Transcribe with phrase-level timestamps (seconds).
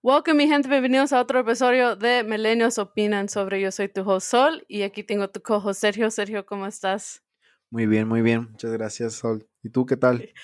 [0.00, 4.30] Welcome, mi gente, bienvenidos a otro episodio de Milenios Opinan sobre Yo Soy Tu Host
[4.30, 6.08] Sol y aquí tengo tu cojo Sergio.
[6.12, 7.24] Sergio, ¿cómo estás?
[7.68, 8.52] Muy bien, muy bien.
[8.52, 9.48] Muchas gracias, Sol.
[9.64, 10.32] ¿Y tú qué tal?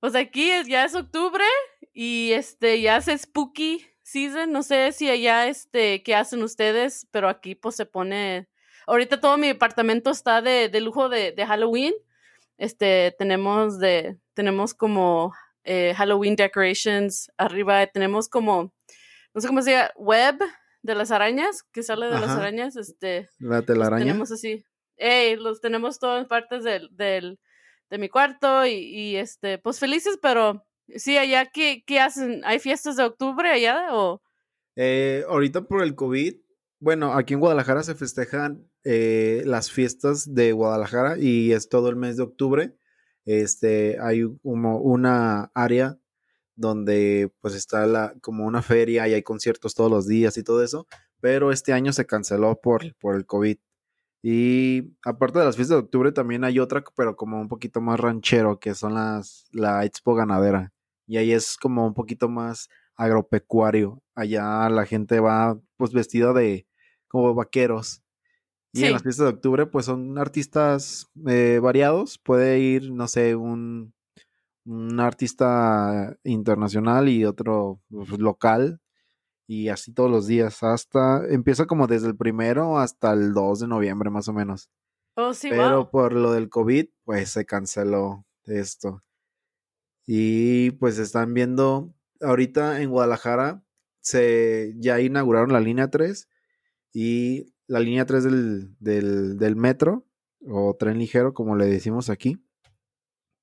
[0.00, 1.44] Pues aquí es, ya es octubre
[1.92, 4.52] y este ya es spooky season.
[4.52, 8.48] No sé si allá este qué hacen ustedes, pero aquí pues se pone.
[8.86, 11.94] Ahorita todo mi departamento está de, de lujo de, de, Halloween.
[12.56, 17.86] Este tenemos de tenemos como eh, Halloween decorations arriba.
[17.88, 18.72] Tenemos como
[19.36, 20.38] no sé cómo se llama, web
[20.80, 23.28] de las arañas, que sale de las arañas, este.
[23.38, 24.04] La telaraña.
[24.04, 24.64] Tenemos así.
[24.96, 27.38] Ey, los tenemos todas partes del, del,
[27.90, 30.64] de mi cuarto y, y, este, pues felices, pero
[30.94, 32.40] sí, allá, ¿qué, ¿qué hacen?
[32.44, 34.22] ¿Hay fiestas de octubre allá o...?
[34.74, 36.36] Eh, ahorita por el COVID,
[36.78, 41.96] bueno, aquí en Guadalajara se festejan eh, las fiestas de Guadalajara y es todo el
[41.96, 42.76] mes de octubre.
[43.24, 45.98] Este, hay como una área
[46.54, 50.62] donde pues está la, como una feria y hay conciertos todos los días y todo
[50.62, 50.86] eso,
[51.20, 53.58] pero este año se canceló por, por el COVID.
[54.22, 58.00] Y aparte de las fiestas de octubre también hay otra, pero como un poquito más
[58.00, 60.72] ranchero, que son las, la Expo Ganadera.
[61.06, 64.02] Y ahí es como un poquito más agropecuario.
[64.14, 66.66] Allá la gente va pues vestida de
[67.08, 68.02] como vaqueros.
[68.72, 72.18] Y en las fiestas de octubre pues son artistas eh, variados.
[72.18, 73.94] Puede ir, no sé, un
[74.66, 78.80] un artista internacional y otro pues, local
[79.46, 83.68] y así todos los días hasta empieza como desde el primero hasta el 2 de
[83.68, 84.68] noviembre más o menos.
[85.14, 89.02] Oh, sí, Pero por lo del COVID pues se canceló esto.
[90.04, 93.62] Y pues están viendo ahorita en Guadalajara
[94.00, 96.28] se ya inauguraron la línea 3
[96.92, 100.06] y la línea 3 del, del, del metro
[100.48, 102.40] o tren ligero como le decimos aquí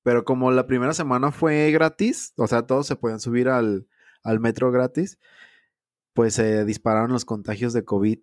[0.04, 3.88] pero como la primera semana fue gratis, o sea, todos se podían subir al,
[4.38, 5.18] metro gratis,
[6.12, 8.18] pues se dispararon los contagios de COVID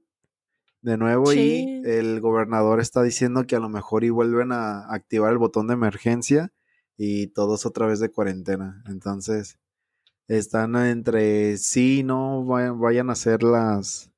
[0.84, 5.32] de nuevo y el gobernador está diciendo que a lo mejor y vuelven a activar
[5.32, 6.54] el botón de emergencia
[6.98, 8.84] y todos otra vez de cuarentena.
[8.88, 9.58] Entonces,
[10.38, 14.12] están entre sí, no vayan, a hacer las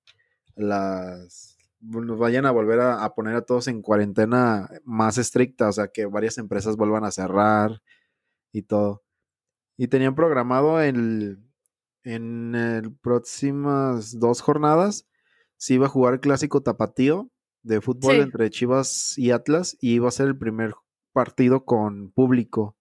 [0.55, 6.05] las vayan a volver a, poner a todos en cuarentena más estricta, o sea, que
[6.05, 7.81] varias empresas vuelvan a cerrar
[8.51, 9.03] y todo.
[9.75, 11.39] Y tenían programado el,
[12.03, 15.07] en el próximas dos jornadas,
[15.57, 17.29] se iba a jugar el clásico tapatío
[17.63, 20.75] de fútbol entre Chivas y Atlas y iba a ser el primer
[21.11, 22.77] partido con público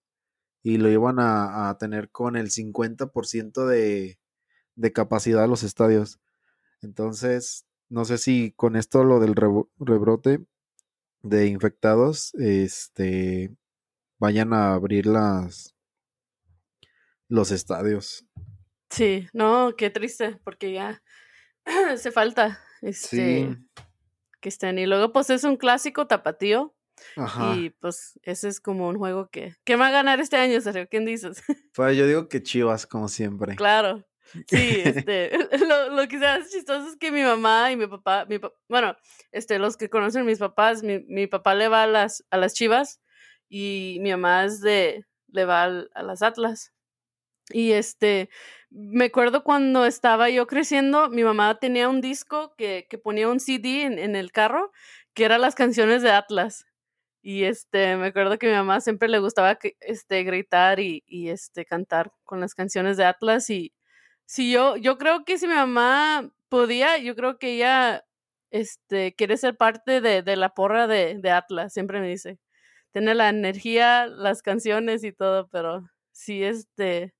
[0.62, 4.18] y lo iban a, a tener con el 50% de,
[4.74, 6.20] de capacidad de los estadios.
[6.80, 10.44] Entonces, no sé si con esto lo del rebrote
[11.22, 13.54] de infectados, este,
[14.18, 15.74] vayan a abrir las
[17.28, 18.26] los estadios.
[18.90, 21.02] Sí, no, qué triste, porque ya
[21.90, 23.56] hace falta este
[24.40, 24.78] que estén.
[24.78, 26.74] Y luego, pues es un clásico tapatío.
[27.54, 29.54] Y pues ese es como un juego que.
[29.64, 30.88] ¿Qué va a ganar este año, Sergio?
[30.90, 31.42] ¿Quién dices?
[31.74, 33.56] Pues yo digo que Chivas, como siempre.
[33.56, 34.04] Claro.
[34.48, 35.30] Sí, este,
[35.66, 38.96] lo, lo que sea chistoso es que mi mamá y mi papá, mi bueno,
[39.30, 42.54] este, los que conocen mis papás, mi, mi, papá le va a las, a las
[42.54, 43.02] chivas
[43.50, 46.72] y mi mamá es de, le va a las atlas.
[47.50, 48.30] Y este,
[48.70, 53.40] me acuerdo cuando estaba yo creciendo, mi mamá tenía un disco que, que ponía un
[53.40, 54.72] CD en, en, el carro,
[55.14, 56.64] que eran las canciones de Atlas.
[57.22, 61.64] Y este, me acuerdo que mi mamá siempre le gustaba este, gritar y, y este,
[61.64, 63.72] cantar con las canciones de Atlas y,
[64.26, 68.04] si yo, yo creo que si mi mamá podía, yo creo que ella
[68.50, 72.38] este, quiere ser parte de, de la porra de, de, Atlas, siempre me dice.
[72.92, 77.14] Tiene la energía, las canciones y todo, pero sí, este,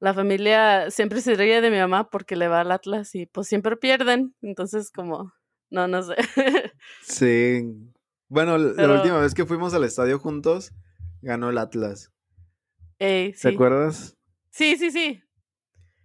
[0.00, 3.48] la familia siempre se ríe de mi mamá porque le va al Atlas y pues
[3.48, 5.32] siempre pierden, entonces como,
[5.70, 6.16] no, no sé.
[7.02, 7.92] sí.
[8.32, 10.72] Bueno, la última vez que fuimos al estadio juntos,
[11.20, 12.14] ganó el Atlas.
[12.96, 14.16] ¿Te acuerdas?
[14.50, 15.22] Sí, sí, sí.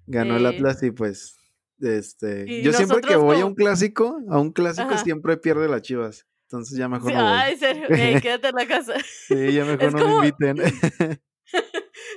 [0.07, 1.37] Ganó el Atlas y pues,
[1.79, 6.27] este, yo siempre que voy a un clásico, a un clásico siempre pierde las Chivas.
[6.49, 7.31] Entonces ya mejor no voy.
[7.33, 7.87] Ay, serio,
[8.21, 8.95] quédate en la casa.
[8.99, 10.57] Sí, ya mejor no me inviten.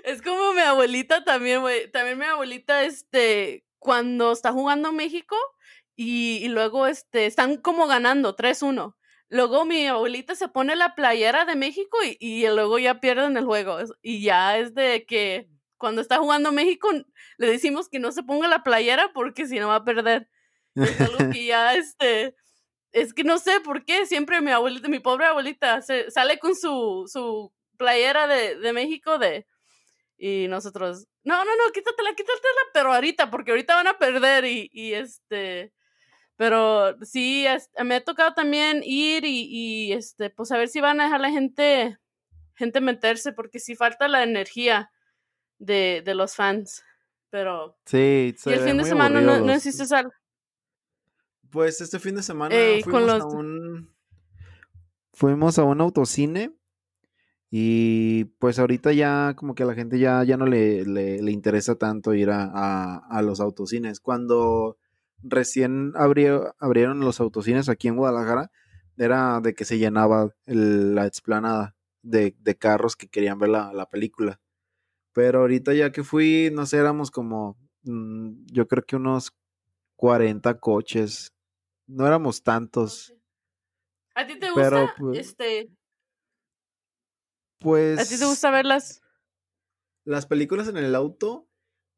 [0.02, 1.88] es como mi abuelita también, güey.
[1.92, 5.36] También mi abuelita, este, cuando está jugando México
[5.94, 8.96] y, y luego, este, están como ganando 3-1.
[9.30, 13.44] Luego mi abuelita se pone la playera de México y, y luego ya pierden el
[13.44, 13.78] juego.
[14.02, 15.48] Y ya es de que
[15.78, 16.88] cuando está jugando México,
[17.38, 20.28] le decimos que no se ponga la playera porque si no va a perder.
[20.74, 22.34] Es algo que ya, este,
[22.92, 26.54] es que no sé por qué siempre mi abuelita, mi pobre abuelita, se, sale con
[26.54, 29.46] su, su playera de, de México de...
[30.18, 34.68] Y nosotros, no, no, no, quítatela, quítatela, pero ahorita, porque ahorita van a perder y,
[34.72, 35.72] y este...
[36.40, 37.44] Pero sí,
[37.84, 41.20] me ha tocado también ir y, y, este, pues a ver si van a dejar
[41.20, 41.98] la gente,
[42.54, 44.90] gente meterse, porque si falta la energía
[45.58, 46.82] de, de los fans.
[47.28, 47.76] Pero.
[47.84, 50.12] Sí, y el fin de semana no, no hiciste algo.
[51.50, 52.54] Pues este fin de semana
[52.84, 53.94] fuimos a un.
[55.12, 56.54] Fuimos a un autocine.
[57.50, 61.74] Y pues ahorita ya como que a la gente ya, ya no le, le, interesa
[61.74, 64.00] tanto ir a, a, a, los autocines.
[64.00, 64.78] Cuando
[65.22, 68.50] recién abrió, abrieron los autocines aquí en Guadalajara,
[68.96, 73.86] era de que se llenaba la explanada de, de, carros que querían ver la, la
[73.88, 74.40] película.
[75.12, 79.32] Pero ahorita ya que fui, no sé, éramos como, mm, yo creo que unos
[80.00, 81.34] 40 coches.
[81.86, 83.14] No éramos tantos.
[84.14, 85.70] ¿A ti te gusta pues este?
[87.58, 87.98] Pues.
[88.00, 89.02] ¿A ti te gusta verlas?
[90.04, 91.49] Las películas en el auto,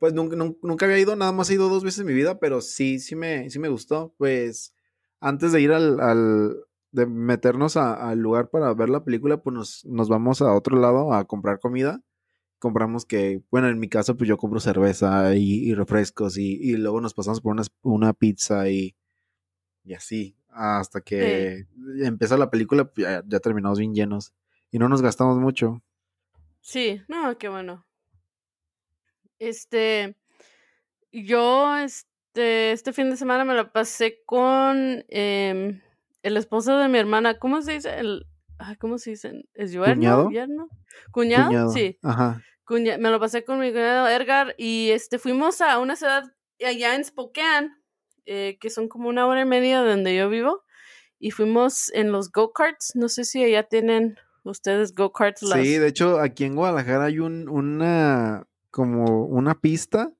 [0.02, 2.60] pues nunca, nunca, había ido, nada más he ido dos veces en mi vida, pero
[2.60, 4.12] sí, sí me, sí me gustó.
[4.18, 4.74] Pues
[5.20, 6.56] antes de ir al, al
[6.90, 11.12] de meternos al lugar para ver la película, pues nos, nos vamos a otro lado
[11.14, 12.02] a comprar comida
[12.58, 17.14] compramos que, bueno, en mi caso, pues yo compro cerveza y, refrescos y, luego nos
[17.14, 18.96] pasamos por una, una pizza y,
[19.84, 21.66] y así, hasta que
[22.02, 24.34] empezó la película, pues ya, terminamos bien llenos
[24.72, 25.80] y no nos gastamos mucho.
[26.60, 27.86] Sí, no, qué bueno.
[29.42, 30.16] Este,
[31.10, 35.80] yo, este, este fin de semana me la pasé con em,
[36.22, 37.98] el esposo de mi hermana, ¿cómo se dice?
[37.98, 38.26] El,
[38.78, 39.44] ¿Cómo se dice?
[39.54, 40.30] ¿Es ¿Cuñado?
[41.10, 41.68] ¿Cuñado?
[41.70, 41.98] Sí.
[42.02, 42.40] Ajá
[42.80, 46.24] me lo pasé con mi cuñado Edgar y este, fuimos a una ciudad
[46.64, 47.70] allá en Spokane,
[48.24, 50.62] eh, que son como una hora y media de donde yo vivo,
[51.18, 52.92] y fuimos en los go-karts.
[52.94, 55.40] No sé si allá tienen ustedes go-karts.
[55.40, 60.12] Sí, de hecho, aquí en Guadalajara hay un, una, como una pista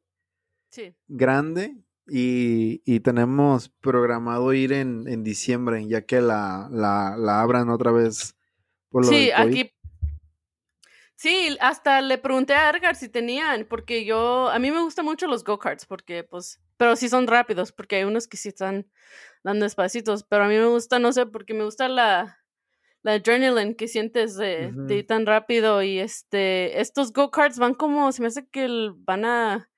[1.08, 1.76] grande
[2.06, 7.90] y, y, tenemos programado ir en, en diciembre, ya que la, la, la abran otra
[7.90, 8.36] vez.
[8.90, 9.72] Por lo sí, aquí
[11.22, 15.28] Sí, hasta le pregunté a Edgar si tenían, porque yo, a mí me gustan mucho
[15.28, 18.90] los go-karts, porque pues, pero sí son rápidos, porque hay unos que sí están
[19.44, 22.41] dando espacitos, pero a mí me gusta, no sé, porque me gusta la,
[23.02, 28.22] la adrenaline que sientes de, ir tan rápido y este, estos go-karts van como, se
[28.22, 29.70] me hace que van a,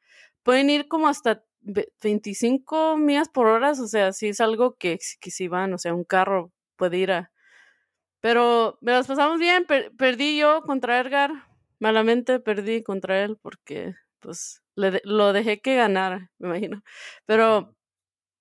[0.43, 5.31] pueden ir como hasta 25 millas por hora, o sea, sí es algo que, que
[5.31, 7.31] si van, o sea, un carro puede ir a
[8.25, 9.67] pero me las pasamos bien,
[9.99, 11.31] perdí yo contra Edgar,
[11.79, 16.83] malamente perdí contra él porque pues le lo dejé que ganara, me imagino.
[17.27, 17.77] Pero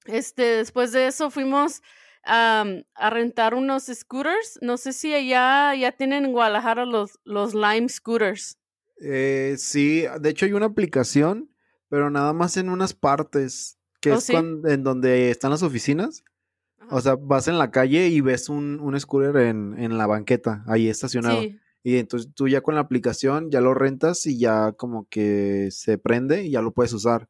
[0.06, 1.81] este, después de eso fuimos
[2.24, 2.66] a,
[2.96, 4.60] a rentar unos scooters.
[4.62, 8.58] No sé si allá ya tienen en Guadalajara los, los Lime Scooters.
[9.02, 11.50] Eh, sí, de hecho hay una aplicación,
[11.90, 16.24] pero nada más en unas partes, que ¿Oh, es en donde están las oficinas.
[16.90, 20.64] O sea, vas en la calle y ves un, un scooter en, en la banqueta,
[20.68, 21.42] ahí estacionado.
[21.81, 25.98] Y entonces tú ya con la aplicación ya lo rentas y ya como que se
[25.98, 27.30] prende y ya lo puedes usar.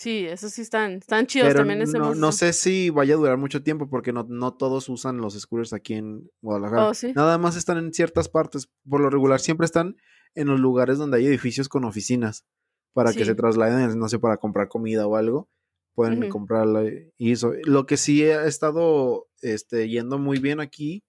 [0.00, 3.36] Sí, esos sí están, están chidos también ese no, no sé si vaya a durar
[3.36, 6.88] mucho tiempo porque no, no todos usan los scooters aquí en Guadalajara.
[6.88, 8.70] Oh, Nada más están en ciertas partes.
[8.88, 9.96] Por lo regular siempre están
[10.34, 12.46] en los lugares donde hay edificios con oficinas
[12.94, 15.50] para que se trasladen, no sé, para comprar comida o algo
[15.94, 16.84] pueden comprarla
[17.18, 17.52] y eso.
[17.64, 21.04] Lo que sí ha estado este, yendo muy bien aquí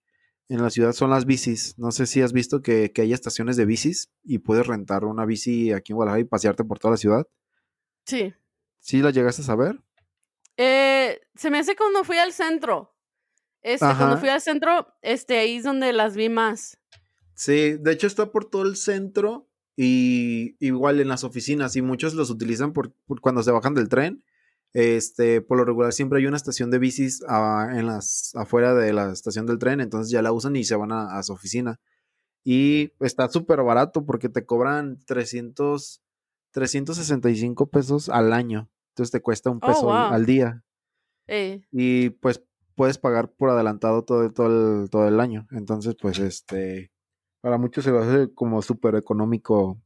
[0.49, 1.77] en la ciudad son las bicis.
[1.77, 5.71] No sé si has visto que, hay estaciones de bicis y puedes rentar una bici
[5.71, 7.25] aquí en Guadalajara y pasearte por toda la ciudad.
[8.05, 8.33] Sí.
[8.81, 9.79] ¿Sí la llegaste a saber?
[10.57, 12.93] Eh, se me hace cuando fui al centro.
[13.61, 16.77] Este, cuando fui al centro, este, ahí es donde las vi más.
[17.33, 19.47] Sí, de hecho está por todo el centro
[19.77, 24.23] y igual en las oficinas y muchos los utilizan por cuando se bajan del tren
[24.73, 28.93] este, por lo regular siempre hay una estación de bicis ah, en las, afuera de
[28.93, 31.79] la estación del tren, entonces ya la usan y se van a, su oficina.
[32.43, 36.01] Y está súper barato porque te cobran 300,
[36.51, 38.69] 365 pesos al año.
[38.89, 40.63] Entonces te cuesta un oh, peso al, día.
[41.71, 42.43] Y pues
[42.75, 44.47] puedes pagar por adelantado todo, todo,
[44.83, 45.47] el, todo el año.
[45.51, 46.91] Entonces, pues este,
[47.39, 49.79] para muchos se va a hacer como súper económico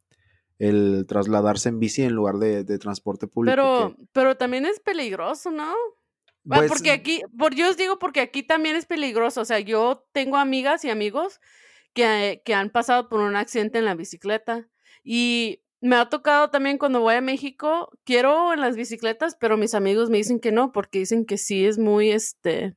[0.57, 3.55] el trasladarse en bici en lugar de, transporte público.
[3.55, 5.73] Pero, pero también es peligroso, ¿no?
[6.49, 9.41] Ah, pues, porque aquí, por, yo os digo porque aquí también es peligroso.
[9.41, 11.41] O sea, yo tengo amigas y amigos
[11.93, 14.69] que, que han pasado por un accidente en la bicicleta.
[15.03, 19.75] Y me ha tocado también cuando voy a México, quiero en las bicicletas, pero mis
[19.75, 22.75] amigos me dicen que no, porque dicen que sí es muy, este,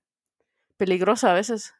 [0.76, 1.72] peligrosa a veces.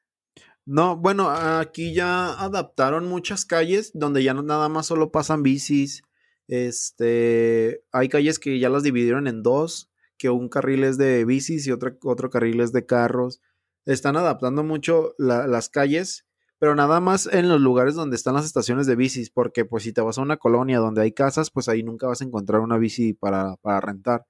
[0.64, 6.02] No, bueno, aquí ya adaptaron muchas calles donde ya no nada más solo pasan bicis.
[6.46, 11.66] Este, hay calles que ya las dividieron en dos, que un carril es de bicis
[11.66, 13.40] y otro, otro carril es de carros.
[13.84, 16.26] Están adaptando mucho las calles,
[16.58, 19.92] pero nada más en los lugares donde están las estaciones de bicis, porque pues si
[19.92, 22.78] te vas a una colonia donde hay casas, pues ahí nunca vas a encontrar una
[22.78, 24.26] bici para, para rentar.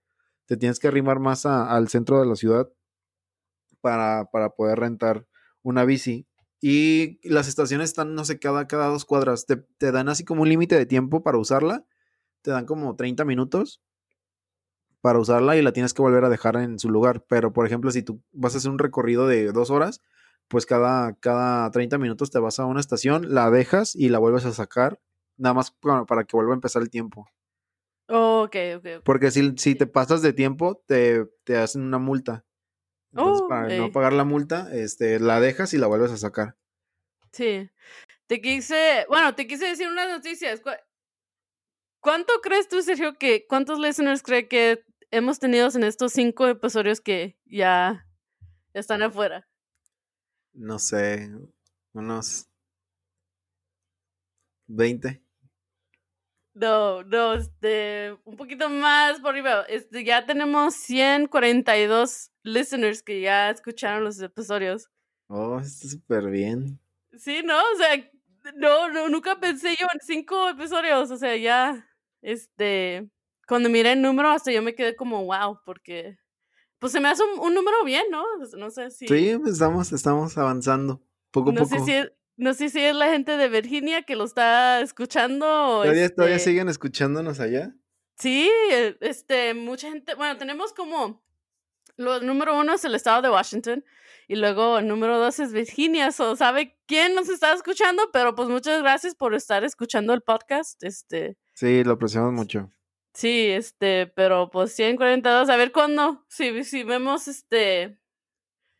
[0.46, 2.68] Te tienes que arrimar más al centro de la ciudad
[3.80, 5.26] para, para poder rentar
[5.62, 6.26] una bici.
[6.60, 9.46] Y las estaciones están, no sé, cada, cada dos cuadras.
[9.46, 11.86] Te, te dan así como un límite de tiempo para usarla.
[12.42, 13.80] Te dan como 30 minutos
[15.00, 17.24] para usarla y la tienes que volver a dejar en su lugar.
[17.28, 20.02] Pero, por ejemplo, si tú vas a hacer un recorrido de dos horas,
[20.48, 24.44] pues cada, cada 30 minutos te vas a una estación, la dejas y la vuelves
[24.46, 25.00] a sacar,
[25.36, 27.28] nada más para que vuelva a empezar el tiempo.
[28.08, 28.86] Oh, ok, ok.
[29.04, 32.44] Porque si, si te pasas de tiempo, te, te hacen una multa.
[33.12, 36.56] Entonces, Oh, para no pagar la multa, este, la dejas y la vuelves a sacar.
[37.32, 37.70] Sí.
[38.26, 40.60] Te quise, bueno, te quise decir unas noticias.
[40.60, 40.70] ¿Cu-
[42.00, 47.00] ¿Cuánto crees tú, Sergio, que cuántos listeners cree que hemos tenido en estos cinco episodios
[47.00, 48.06] que ya
[48.72, 49.47] están afuera?
[50.58, 51.30] No sé,
[51.92, 52.48] unos
[54.66, 55.22] 20.
[56.54, 59.62] No, no, este, un poquito más por arriba.
[59.68, 64.90] Este, ya tenemos 142 listeners que ya escucharon los episodios.
[65.28, 66.80] Oh, está súper bien.
[67.16, 67.56] Sí, ¿no?
[67.56, 68.10] O sea,
[68.56, 71.12] no, no, nunca pensé yo en cinco episodios.
[71.12, 71.88] O sea, ya,
[72.20, 73.08] este,
[73.46, 76.18] cuando miré el número, hasta yo me quedé como, wow, porque,
[76.78, 78.24] pues se me hace un, un número bien, ¿no?
[78.56, 81.74] No sé si, Sí, pues, estamos, estamos avanzando poco a no poco.
[81.78, 85.46] sé si es, no sé si es la gente de Virginia que lo está escuchando
[85.82, 87.74] ¿Todavía, todavía este, siguen escuchándonos allá?
[88.16, 91.22] Sí, eh, este, mucha gente, bueno, tenemos como,
[91.96, 93.84] lo número uno es el estado de Washington
[94.28, 98.48] y luego el número dos es Virginia, so sabe quién nos está escuchando, pero pues
[98.48, 102.70] muchas gracias por estar escuchando el podcast, este, Sí, lo apreciamos mucho.
[103.18, 107.98] Sí, este, pero pues 142, a ver cuándo, si, si vemos, este,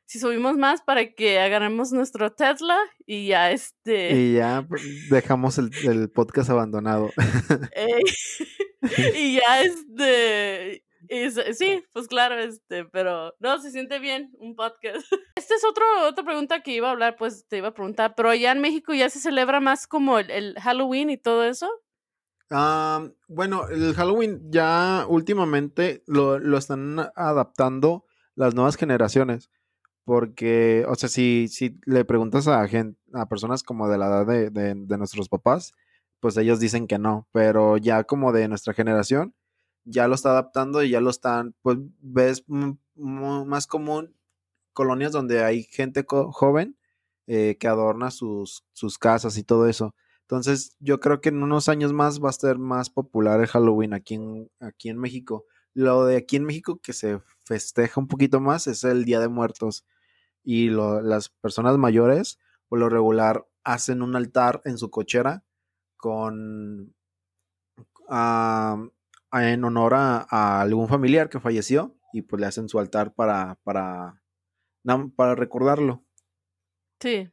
[0.06, 5.58] si subimos más para que agarremos nuestro Tesla y ya, este, Y ya pues, dejamos
[5.58, 7.10] el, el podcast abandonado.
[7.74, 8.00] eh,
[9.16, 15.04] y ya, este, es- sí, pues claro, este, pero no, se siente bien un podcast.
[15.36, 18.30] Esta es otro, otra pregunta que iba a hablar, pues te iba a preguntar, pero
[18.30, 21.68] allá en México ya se celebra más como el, el Halloween y todo eso.
[22.50, 29.50] Bueno, el Halloween ya últimamente lo, lo están adaptando las nuevas generaciones.
[30.04, 34.26] Porque, o sea, si, si le preguntas a gente, a personas como de la edad
[34.26, 35.72] de, de- nuestros papás,
[36.20, 37.28] pues ellos dicen que no.
[37.32, 39.34] Pero ya como de nuestra generación,
[39.84, 42.44] ya lo está adaptando y ya lo están, pues ves
[42.96, 44.14] más común
[44.72, 46.76] colonias donde hay gente joven
[47.26, 49.94] eh, que adorna sus, sus casas y todo eso.
[50.30, 53.94] Entonces, yo creo que en unos años más va a ser más popular el Halloween
[53.94, 55.46] aquí en, aquí en México.
[55.72, 59.28] Lo de aquí en México que se festeja un poquito más es el Día de
[59.28, 59.86] Muertos.
[60.44, 65.44] Y lo- las personas mayores, por lo regular, hacen un altar en su cochera
[65.96, 66.94] con
[68.08, 68.76] ah,
[69.32, 73.58] en honor a, a algún familiar que falleció y pues le hacen su altar para,
[73.64, 74.22] para,
[75.16, 76.04] para recordarlo.
[77.00, 77.30] Sí.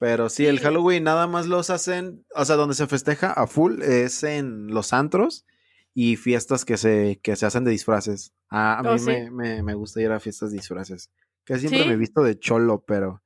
[0.00, 0.58] Pero sí, el.
[0.60, 4.92] Halloween nada más los hacen, o sea, donde se festeja a full es en los
[4.92, 5.44] antros
[5.94, 8.32] y fiestas que se, que se hacen de disfraces.
[8.48, 9.04] A, a Oh, mí sí.
[9.06, 11.10] me, me, me gusta ir a fiestas de disfraces.
[11.44, 13.22] Que siempre me he visto de cholo, pero...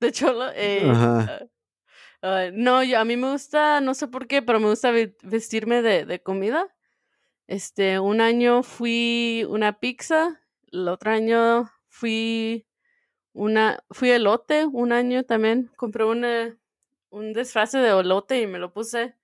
[0.00, 1.20] De hecho, lo- eh, Ajá.
[1.30, 1.46] ah,
[2.22, 5.16] ah, no, yo, a mí me gusta, no sé por qué, pero me gusta ve-
[5.22, 6.66] vestirme de, de comida.
[7.46, 10.40] Este, un año fui una pizza,
[10.70, 12.66] el otro año fui
[13.32, 16.56] una, fui elote, un año también compré una,
[17.10, 19.16] un disfraz de elote y me lo puse.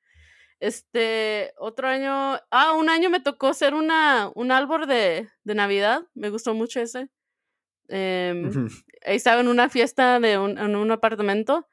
[0.61, 6.03] Este, otro año, ah, un año me tocó ser una, un árbol de, de Navidad,
[6.15, 7.09] me gustó mucho ese.
[9.05, 11.69] Ahí estaba en una fiesta de un, en un apartamento.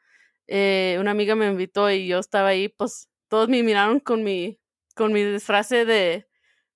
[0.48, 4.60] eh, una amiga me invitó y yo estaba ahí, pues todos me miraron con mi,
[4.96, 5.86] con mi disfraz de,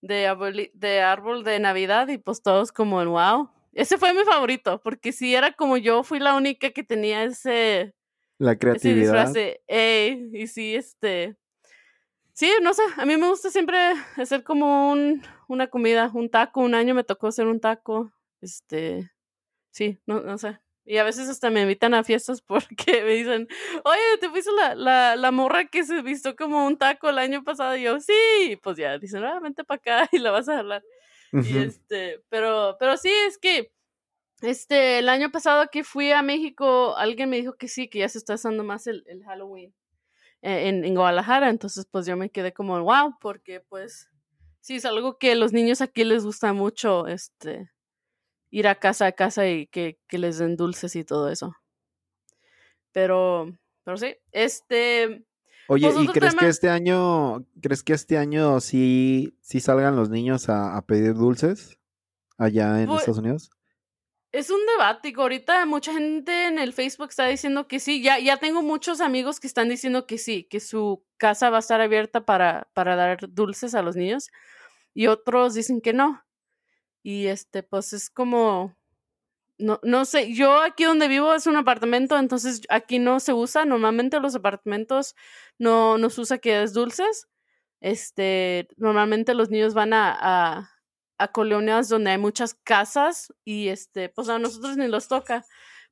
[0.01, 3.51] de, de árbol de Navidad y pues todos como, wow.
[3.71, 7.93] Ese fue mi favorito, porque si era como yo fui la única que tenía ese,
[8.38, 9.33] La ese creatividad.
[9.67, 11.38] y sí, este,
[12.33, 13.77] sí, no sé, a mí me gusta siempre
[14.17, 18.11] hacer como un, una comida, un taco, un año me tocó hacer un taco,
[18.41, 19.11] este,
[19.71, 20.59] sí, no, no sé.
[20.89, 23.47] Y a veces hasta me invitan a fiestas porque me dicen,
[23.83, 27.43] oye, te fuiste la, la, la morra que se vistió como un taco el año
[27.43, 27.75] pasado.
[27.77, 30.83] Y yo, sí, pues ya, dicen, ah, vente para acá y la vas a hablar.
[31.31, 33.71] Y este, pero, pero sí, es que
[34.41, 38.09] este, el año pasado que fui a México, alguien me dijo que sí, que ya
[38.09, 39.74] se está usando más el, el Halloween
[40.41, 41.50] eh, en, en, Guadalajara.
[41.50, 44.09] Entonces, pues yo me quedé como, wow, porque pues
[44.62, 47.69] sí, es algo que los niños aquí les gusta mucho, este,
[48.50, 51.55] ir a casa a casa y que, que les den dulces y todo eso.
[52.91, 55.25] Pero, pero sí, este...
[55.69, 59.95] Oye, pues, ¿y otro crees que este año, crees que este año sí, sí salgan
[59.95, 61.77] los niños a, a pedir dulces
[62.38, 63.51] allá en Pues- Estados Unidos?
[64.31, 68.03] Es un debate, ahorita mucha gente en el Facebook está diciendo que sí.
[68.03, 71.61] Ya, ya tengo muchos amigos que están diciendo que sí, que su casa va a
[71.61, 74.29] estar abierta para, para dar dulces a los niños.
[74.93, 76.23] Y otros dicen que no.
[77.01, 78.75] Y este, pues es como.
[79.59, 83.65] No, no sé, yo aquí donde vivo es un apartamento, entonces aquí no se usa.
[83.65, 85.15] Normalmente los apartamentos
[85.57, 87.27] no, no se usa que es dulces.
[87.81, 90.69] Este, normalmente los niños van a, a,
[91.17, 95.45] a colonias donde hay muchas casas y este, pues a nosotros ni los toca.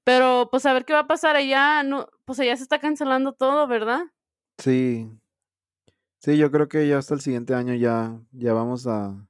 [0.06, 3.34] Pero pues a ver qué va a pasar allá, no, pues allá se está cancelando
[3.34, 4.04] todo, ¿verdad?
[4.58, 5.10] Sí.
[6.20, 9.28] Sí, yo creo que ya hasta el siguiente año ya, ya vamos a,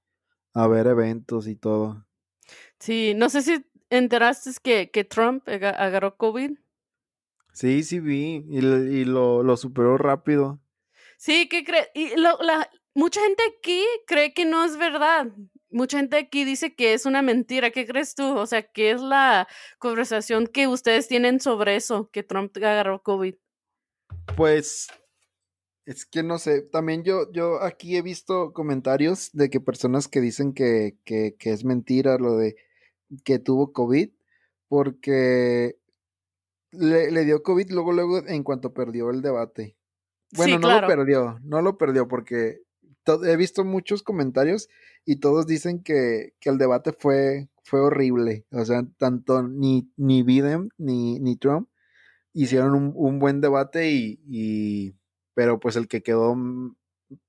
[0.53, 2.05] a ver eventos y todo.
[2.79, 6.51] Sí, no sé si enteraste que, que Trump aga- agarró COVID.
[7.53, 10.59] Sí, sí vi, y, lo- y lo, lo superó rápido.
[11.17, 11.89] Sí, ¿qué cree?
[11.95, 15.27] Y lo- la, mucha gente aquí cree que no es verdad.
[15.69, 17.71] Mucha gente aquí dice que es una mentira.
[17.71, 18.37] ¿Qué crees tú?
[18.37, 19.47] O sea, ¿qué es la
[19.79, 23.35] conversación que ustedes tienen sobre eso, que Trump agarró COVID?
[24.35, 24.87] Pues
[25.85, 30.21] es que no sé, también yo, yo aquí he visto comentarios de que personas que
[30.21, 32.55] dicen que, que, que es mentira lo de
[33.23, 34.09] que tuvo COVID,
[34.67, 35.77] porque
[36.71, 39.77] le, le dio COVID luego, luego en cuanto perdió el debate.
[40.33, 42.61] Bueno, sí, no lo perdió, no lo perdió porque
[43.25, 44.67] he visto muchos comentarios
[45.05, 48.45] y todos dicen que, que el debate fue, fue horrible.
[48.51, 51.69] O sea, tanto ni, ni Biden ni, ni Trump
[52.33, 54.95] hicieron un, un buen debate y, y-
[55.33, 56.35] pero pues el que quedó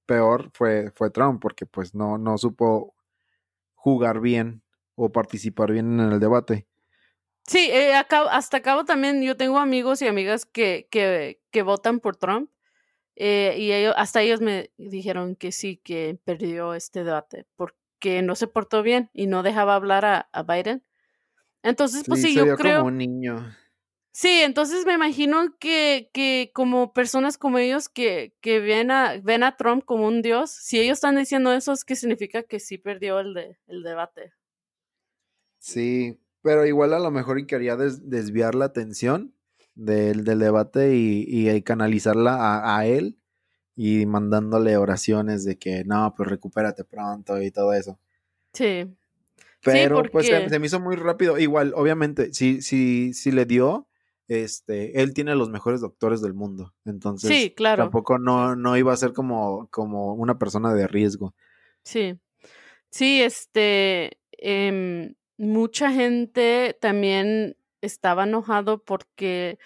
[0.06, 2.94] peor fue, fue Trump porque pues no, no supo
[3.74, 4.62] jugar bien
[4.98, 6.66] o participar bien en el debate.
[7.46, 12.00] Sí, eh, acá- hasta acabo también, yo tengo amigos y amigas que, que, que votan
[12.00, 12.50] por Trump
[13.16, 18.34] eh, y ellos, hasta ellos me dijeron que sí, que perdió este debate porque no
[18.34, 20.84] se portó bien y no dejaba hablar a, a Biden.
[21.62, 22.76] Entonces, pues sí, yo vio creo...
[22.76, 23.56] como un niño.
[24.12, 29.44] Sí, entonces me imagino que, que como personas como ellos que, que ven, a, ven
[29.44, 32.78] a Trump como un dios, si ellos están diciendo eso, es que significa que sí
[32.78, 34.32] perdió el, de, el debate.
[35.58, 39.34] Sí, pero igual a lo mejor quería des- desviar la atención
[39.74, 43.18] del, del debate y, y ahí canalizarla a, a él
[43.76, 47.98] y mandándole oraciones de que no, pues recupérate pronto y todo eso.
[48.52, 48.86] Sí.
[49.62, 51.38] Pero pues se, porque- se me hizo muy rápido.
[51.38, 53.88] Igual, obviamente, si, si, si le dio,
[54.28, 56.74] este, él tiene los mejores doctores del mundo.
[56.84, 57.82] Entonces, Sí, claro.
[57.84, 61.34] tampoco no, no iba a ser como, como una persona de riesgo.
[61.82, 62.18] Sí.
[62.90, 69.58] Sí, este, em, mucha gente también estaba enojado porque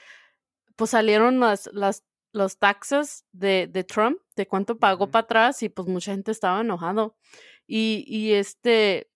[0.77, 5.69] pues salieron las, las, los taxes de, de Trump, de cuánto pagó para atrás y
[5.69, 7.17] pues mucha gente estaba enojado.
[7.67, 9.11] Y, y este,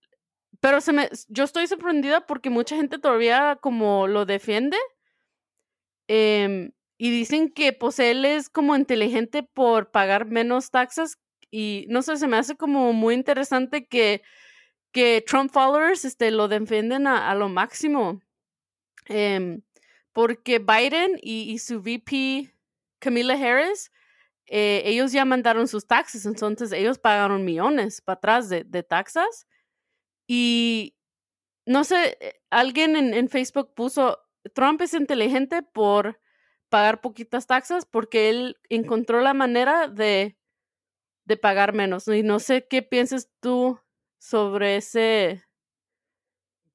[0.60, 4.76] pero se me, yo estoy sorprendida porque mucha gente todavía como lo defiende.
[6.08, 11.18] em, y dicen que pues él es como inteligente por pagar menos taxes
[11.50, 14.22] y no sé, se me hace como muy interesante que,
[14.92, 18.20] que Trump followers este, lo defienden a, a lo máximo.
[19.06, 19.62] Em,
[20.12, 22.52] porque Biden y, y su VP
[22.98, 23.92] Camila Harris,
[24.46, 29.46] eh, ellos ya mandaron sus taxes, entonces ellos pagaron millones para atrás de, de taxas.
[30.26, 30.96] Y
[31.66, 34.18] no sé, eh, alguien en, en Facebook puso,
[34.54, 36.20] Trump es inteligente por
[36.68, 40.36] pagar poquitas taxas porque él encontró la manera de,
[41.24, 42.08] de pagar menos.
[42.08, 43.80] Y no sé qué piensas tú
[44.26, 45.42] sobre ese...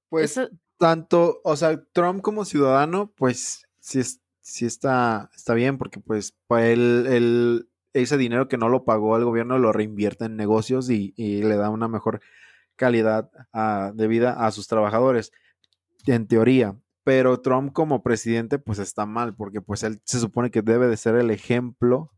[0.10, 5.78] Pues ese- tanto, o sea, Trump como ciudadano, pues sí, es, sí está, está bien,
[5.78, 10.26] porque pues para él, él- ese dinero que no lo pagó el gobierno lo reinvierte
[10.26, 12.22] en negocios y, y le da una mejor
[12.78, 15.32] calidad ah, de vida a sus trabajadores,
[16.08, 16.78] en teoría.
[17.04, 20.98] Pero Trump como presidente, pues está mal, porque pues él se supone que debe de
[20.98, 22.12] ser el ejemplo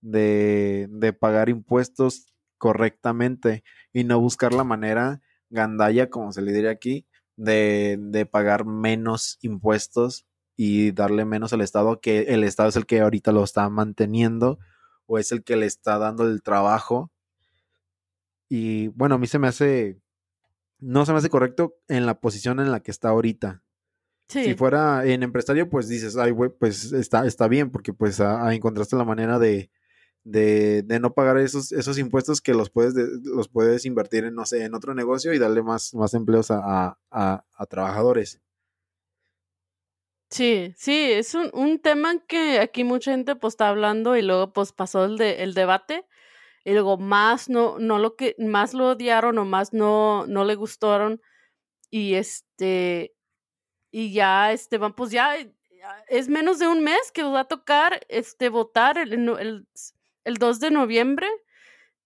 [0.00, 6.70] de, de pagar impuestos correctamente y no buscar la manera gandalla, como se le diría
[6.70, 12.76] aquí, de, de pagar menos impuestos y darle menos al Estado, que el Estado es
[12.76, 14.58] el que ahorita lo está manteniendo
[15.06, 17.10] o es el que le está dando el trabajo.
[18.48, 20.00] Y bueno, a mí se me hace
[20.80, 23.62] no se me hace correcto en la posición en la que está ahorita.
[24.28, 24.44] Sí.
[24.44, 28.54] Si fuera en empresario, pues dices, ay, güey, pues está, está bien, porque pues ah,
[28.54, 29.70] encontraste la manera de,
[30.24, 34.44] de, de, no pagar esos, esos impuestos que los puedes, los puedes invertir en, no
[34.44, 38.40] sé, en otro negocio y darle más, más empleos a, a, a trabajadores.
[40.30, 44.52] Sí, sí, es un, un, tema que aquí mucha gente pues está hablando y luego
[44.52, 46.06] pues pasó el, de, el debate
[46.64, 50.54] y luego más no, no lo que, más lo odiaron o más no, no le
[50.54, 51.22] gustaron
[51.90, 53.14] y este,
[53.90, 55.34] y ya, este, pues ya,
[56.08, 59.66] es menos de un mes que va a tocar, este, votar el,
[60.28, 61.26] el 2 de noviembre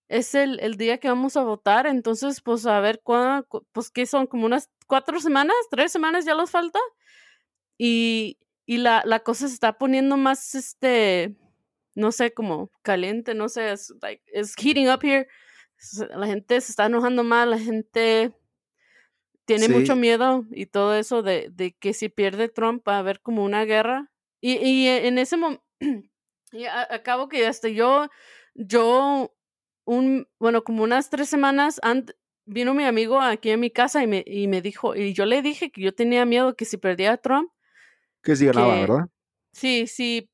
[0.09, 4.07] es el, el, día que vamos a votar, entonces, pues a ver, cuándo, pues que
[4.07, 6.79] son como unas cuatro semanas, tres semanas ya los falta.
[7.79, 11.35] Y, y la, la, cosa se está poniendo más, este,
[11.95, 15.27] no sé, como caliente, no sé, es like, it's heating up here.
[16.15, 18.33] La gente se está enojando más, la gente
[19.47, 19.73] tiene sí.
[19.73, 23.45] mucho miedo y todo eso de, de, que si pierde Trump va a haber como
[23.45, 24.13] una guerra.
[24.41, 25.65] Y, y en ese momento,
[26.53, 28.09] y acabo que hasta yo,
[28.55, 29.35] yo,
[29.85, 34.07] un, bueno, como unas tres semanas antes, vino mi amigo aquí a mi casa y
[34.07, 37.13] me, y me dijo, y yo le dije que yo tenía miedo que si perdía
[37.13, 37.51] a Trump,
[38.23, 39.09] que si ganaba, que, ¿verdad?
[39.53, 40.29] Sí, sí.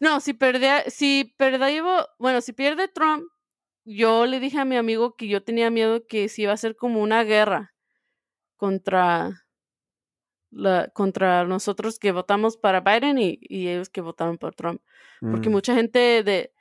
[0.00, 1.82] No, si perdía, si perdía,
[2.18, 3.24] bueno, si pierde Trump,
[3.84, 6.76] yo le dije a mi amigo que yo tenía miedo que si iba a ser
[6.76, 7.74] como una guerra
[8.56, 9.46] contra
[10.50, 14.80] la, contra nosotros que votamos para Biden y, y ellos que votaron por Trump.
[15.20, 15.52] Porque Mm.
[15.52, 16.52] mucha gente de,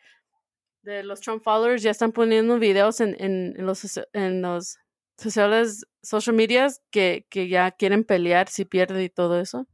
[0.81, 4.77] de los Trump followers ya están poniendo videos en, en, en los, en los
[5.17, 9.67] sociales, social medias que, que ya quieren pelear si pierde y todo eso.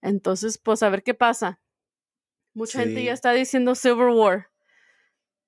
[0.00, 1.60] Entonces, pues a ver qué pasa.
[2.54, 4.48] Mucha gente ya está diciendo Civil War.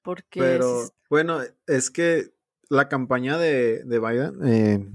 [0.03, 2.31] Porque Pero bueno, es que
[2.71, 4.87] la campaña de, de Biden, eh,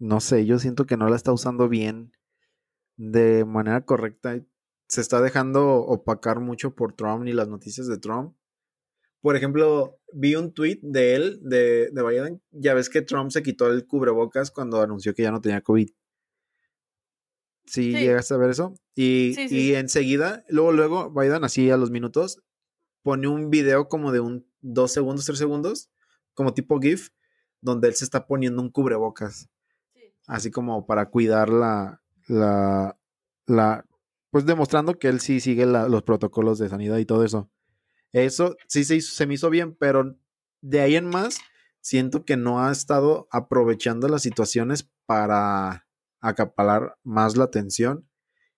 [0.00, 2.12] no sé, yo siento que no la está usando bien
[2.96, 4.42] de manera correcta.
[4.88, 8.34] Se está dejando opacar mucho por Trump y las noticias de Trump.
[9.20, 12.42] Por ejemplo, vi un tweet de él, de, de Biden.
[12.50, 15.90] Ya ves que Trump se quitó el cubrebocas cuando anunció que ya no tenía COVID.
[17.66, 17.92] Sí, Sí.
[17.92, 18.74] llegaste a ver eso.
[18.96, 22.42] Y, Sí, y enseguida, luego, luego, Biden, así a los minutos,
[23.02, 25.90] pone un video como de un dos segundos, tres segundos,
[26.34, 27.10] como tipo GIF,
[27.60, 29.48] donde él se está poniendo un cubrebocas.
[30.30, 32.96] Así como para cuidar la, la,
[33.46, 33.84] la,
[34.30, 37.50] pues demostrando que él sí sigue los protocolos de sanidad y todo eso.
[38.12, 40.16] Eso sí se, hizo- se me hizo bien, pero
[40.60, 41.38] de ahí en más,
[41.80, 45.86] siento que no ha estado aprovechando las situaciones para
[46.20, 48.08] acaparar más la atención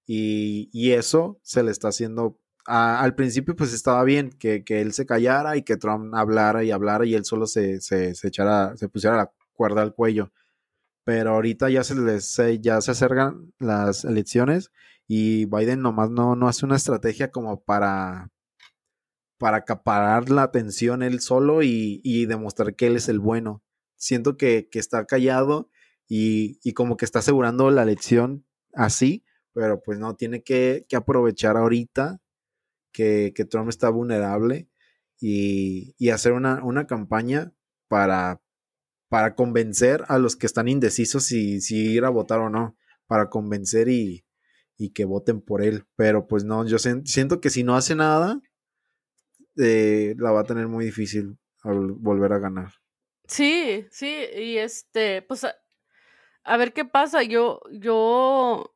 [0.06, 2.38] y, y eso se le está haciendo.
[2.66, 6.70] al principio, pues estaba bien que, que él se callara y que Trump hablara y
[6.70, 10.32] hablara y él solo se, se, se echara, se pusiera la cuerda al cuello.
[11.04, 14.70] Pero ahorita ya se les ya se acercan las elecciones
[15.08, 18.30] y Biden nomás no, no hace una estrategia como para,
[19.38, 23.62] para acaparar la atención él solo y, y demostrar que él es el bueno.
[23.96, 25.68] Siento que, que está callado
[26.08, 30.96] y, y como que está asegurando la elección así, pero pues no, tiene que, que
[30.96, 32.20] aprovechar ahorita
[32.92, 34.68] que, que Trump está vulnerable
[35.20, 37.52] y, y hacer una, una campaña
[37.88, 38.40] para,
[39.12, 43.28] para convencer a los que están indecisos si, si ir a votar o no, para
[43.28, 44.24] convencer y,
[44.78, 45.84] y que voten por él.
[45.96, 48.40] Pero pues no, yo siento que si no hace nada,
[49.58, 52.72] eh, la va a tener muy difícil volver a ganar.
[53.28, 55.56] Sí, sí, y este, pues a,
[56.42, 57.22] a ver qué pasa.
[57.22, 58.74] Yo, yo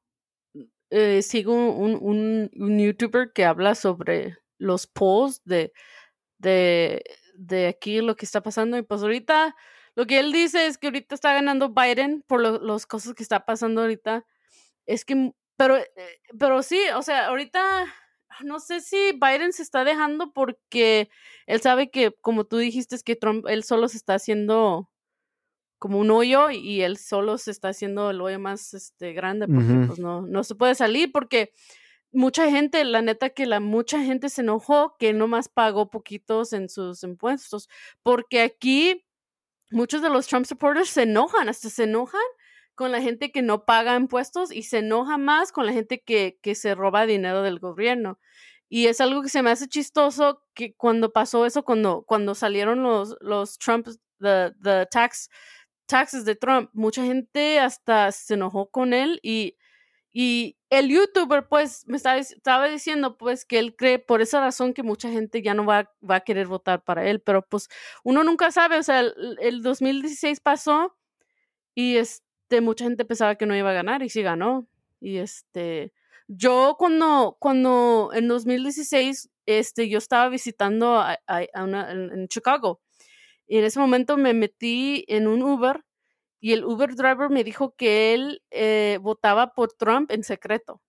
[0.91, 5.73] eh, sigo un, un, un youtuber que habla sobre los polls de,
[6.37, 7.03] de,
[7.37, 8.77] de aquí lo que está pasando.
[8.77, 9.57] Y pues ahorita
[9.97, 13.23] lo que él dice es que ahorita está ganando Biden por lo- las cosas que
[13.25, 14.25] está pasando ahorita.
[14.87, 15.89] Es que, pero, eh,
[16.39, 17.87] pero sí, o sea, ahorita
[18.45, 21.09] no sé si Biden se está dejando porque
[21.47, 24.91] él sabe que, como tú dijiste, es que Trump, él solo se está haciendo
[25.79, 29.73] como un hoyo y- él solo se está haciendo el hoyo más este, grande porque
[29.73, 29.87] Ujú.
[29.89, 31.53] pues no, no se puede salir porque
[32.13, 36.69] mucha gente, la neta que la mucha gente se enojó que nomás pagó poquitos en
[36.69, 37.69] sus impuestos
[38.03, 39.06] porque aquí
[39.71, 42.21] muchos de los Trump supporters se enojan, hasta se enojan
[42.75, 46.39] con la gente que no paga impuestos y se enoja más con la gente que,
[46.43, 48.19] que se roba dinero del gobierno.
[48.69, 52.83] Y es algo que se me hace chistoso que cuando pasó eso, cuando, cuando salieron
[52.83, 53.89] los, los Trump,
[54.21, 55.31] the, the tax,
[55.87, 59.57] taxes de Trump, mucha gente hasta se enojó con él y
[60.71, 64.83] el youtuber pues me estaba, estaba diciendo pues que él cree por esa razón que
[64.83, 67.69] mucha gente ya no va, va a querer votar para él, pero pues
[68.05, 70.97] uno nunca sabe, o sea, el, el 2016 pasó
[71.75, 74.69] Y este, mucha gente pensaba que no iba a ganar y sí ganó.
[75.01, 75.93] Y este,
[76.29, 82.81] yo cuando, cuando en 2016, este, yo estaba visitando a, en, Chicago.
[83.47, 85.85] Y en ese momento me metí en un Uber
[86.41, 90.83] y el Uber driver me dijo que él eh, votaba por Trump en secreto.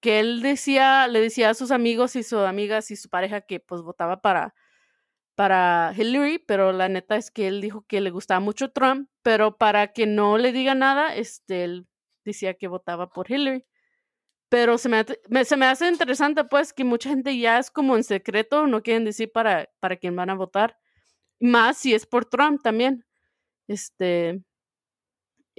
[0.00, 3.60] Que él decía, le decía a sus amigos y sus amigas y su pareja que
[3.60, 4.54] pues votaba para,
[5.36, 9.58] para Hillary, pero la neta es que él dijo que le gustaba mucho Trump, pero
[9.58, 11.88] para que no le diga nada, este, él
[12.24, 13.64] decía que votaba por Hillary.
[14.50, 15.04] Pero se me,
[15.44, 19.04] se me hace interesante, pues, que mucha gente ya es como en secreto, no quieren
[19.04, 20.78] decir para, para quién van a votar.
[21.40, 23.04] Más si es por Trump también.
[23.68, 24.42] Este.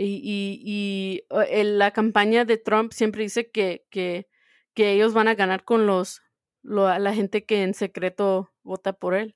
[0.01, 1.23] Y, y,
[1.63, 4.29] la campaña de Trump siempre dice que, que,
[4.73, 6.21] que ellos van a ganar con los
[6.63, 9.35] la gente que en secreto vota por él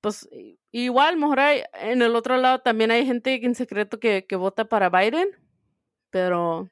[0.00, 0.28] pues
[0.70, 4.68] igual, mejor hay, en el otro lado también hay gente en secreto que, que vota
[4.68, 5.28] para Biden,
[6.10, 6.70] pero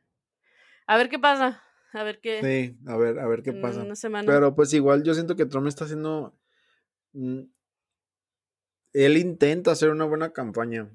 [0.86, 2.40] a ver qué pasa, a ver qué.
[2.40, 3.84] Sí, a ver, a ver qué pasa.
[4.24, 6.38] Pero pues igual yo siento que Trump está haciendo,
[7.12, 7.40] mm,
[8.92, 10.88] él intenta hacer una buena campaña,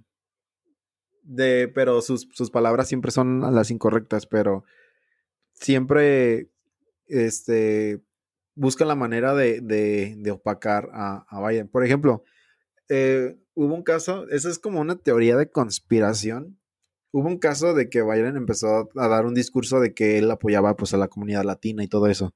[1.31, 4.63] de, pero sus, sus palabras siempre son las incorrectas, pero
[5.53, 6.49] siempre,
[7.07, 8.01] este,
[8.55, 11.67] busca la manera de, opacar a, Biden.
[11.67, 12.23] Por ejemplo,
[12.89, 16.59] eh, hubo un caso, eso es como una teoría de conspiración.
[17.11, 20.75] Hubo un caso de que Biden empezó a dar un discurso de que él apoyaba
[20.75, 22.33] pues a la comunidad latina y todo eso.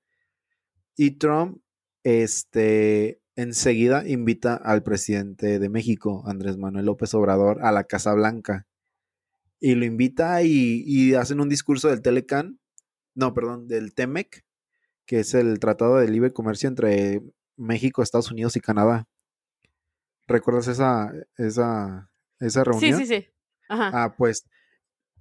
[0.98, 1.62] Y Trump,
[2.04, 8.68] este, enseguida invita al presidente de México, Andrés Manuel López Obrador, a la Casa Blanca.
[9.60, 12.60] Y lo invita y, y hacen un discurso del Telecan,
[13.14, 14.46] no, perdón, del TEMEC,
[15.06, 17.22] que es el Tratado de Libre Comercio entre
[17.56, 19.08] México, Estados Unidos y Canadá.
[20.28, 22.98] ¿Recuerdas esa, esa, esa reunión?
[23.00, 23.28] Sí, sí, sí.
[23.70, 24.46] Ah, pues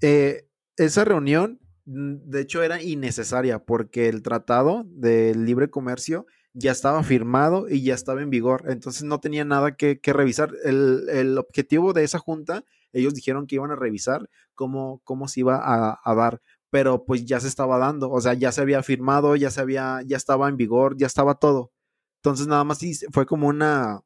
[0.00, 6.72] eh, esa reunión, mm, de hecho, era innecesaria porque el Tratado de Libre Comercio ya
[6.72, 10.52] estaba firmado y ya estaba en vigor, entonces no tenía nada que, revisar.
[10.64, 15.56] El, objetivo de esa junta, ellos dijeron que iban a revisar cómo, cómo se iba
[15.56, 16.40] a, a dar
[16.74, 20.00] pero pues ya se estaba dando, o sea, ya se había firmado, ya se había,
[20.04, 21.70] ya estaba en vigor, ya estaba todo.
[22.16, 22.80] Entonces nada más
[23.12, 24.00] fue como una,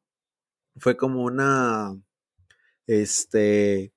[0.75, 1.99] fue como una,
[2.85, 3.91] este,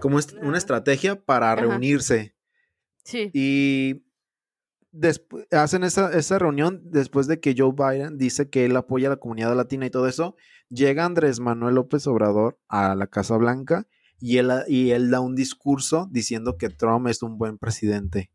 [0.00, 2.34] como una estrategia para reunirse.
[3.04, 3.30] Sí.
[3.34, 4.04] Y
[5.50, 9.16] hacen esa, esa, reunión después de que Joe Biden dice que él apoya a la
[9.16, 10.36] comunidad latina y todo eso.
[10.68, 13.86] Llega Andrés Manuel López Obrador a la Casa Blanca
[14.18, 18.30] y él, y él da un discurso diciendo que Trump es un buen presidente.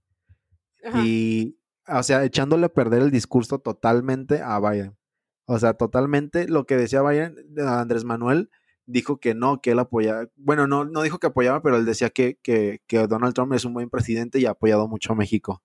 [1.04, 4.98] Y, o sea, echándole a perder el discurso totalmente a Biden.
[5.46, 8.50] O sea, totalmente lo que decía Biden, Andrés Manuel
[8.86, 12.10] dijo que no, que él apoyaba, bueno, no, no dijo que apoyaba, pero él decía
[12.10, 15.62] que, que, que Donald Trump es un buen presidente y ha apoyado mucho a México.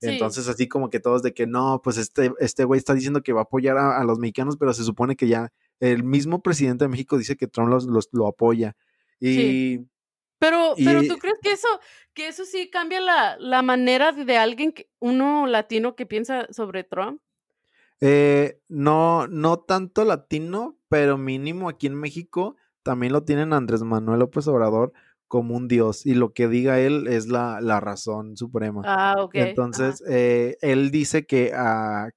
[0.00, 3.32] Entonces, así como que todos de que no, pues este, este güey está diciendo que
[3.32, 6.88] va a apoyar a, los mexicanos, pero se supone que ya el mismo presidente de
[6.88, 8.76] México dice que Trump los, los, lo apoya.
[9.20, 9.80] Y,
[10.38, 11.68] Pero, pero tú crees que eso,
[12.14, 16.84] que eso sí cambia la, la manera de alguien, que, uno latino que piensa sobre
[16.84, 17.20] Trump?
[18.00, 24.20] Eh, no, no tanto latino, pero mínimo aquí en México también lo tienen Andrés Manuel
[24.20, 24.92] López Obrador
[25.30, 28.82] como un dios y lo que diga él es la, la razón suprema.
[28.84, 29.36] Ah, ok.
[29.36, 32.10] Entonces, eh, él dice que, a, ah,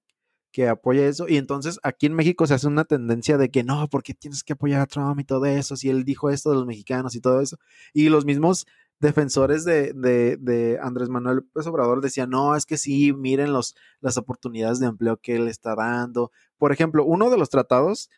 [0.52, 1.28] que apoya eso.
[1.30, 4.54] Y entonces aquí en México se hace una tendencia de que no, porque tienes que
[4.54, 7.40] apoyar a Trump y todo eso, si él dijo esto de los mexicanos y todo
[7.40, 7.58] eso.
[7.94, 8.66] Y los mismos
[9.00, 14.18] defensores de, de, Andrés Manuel López Obrador decían, no, es que sí, miren los, las
[14.18, 16.32] oportunidades de empleo que él está dando.
[16.58, 18.10] Por ejemplo, uno de los tratados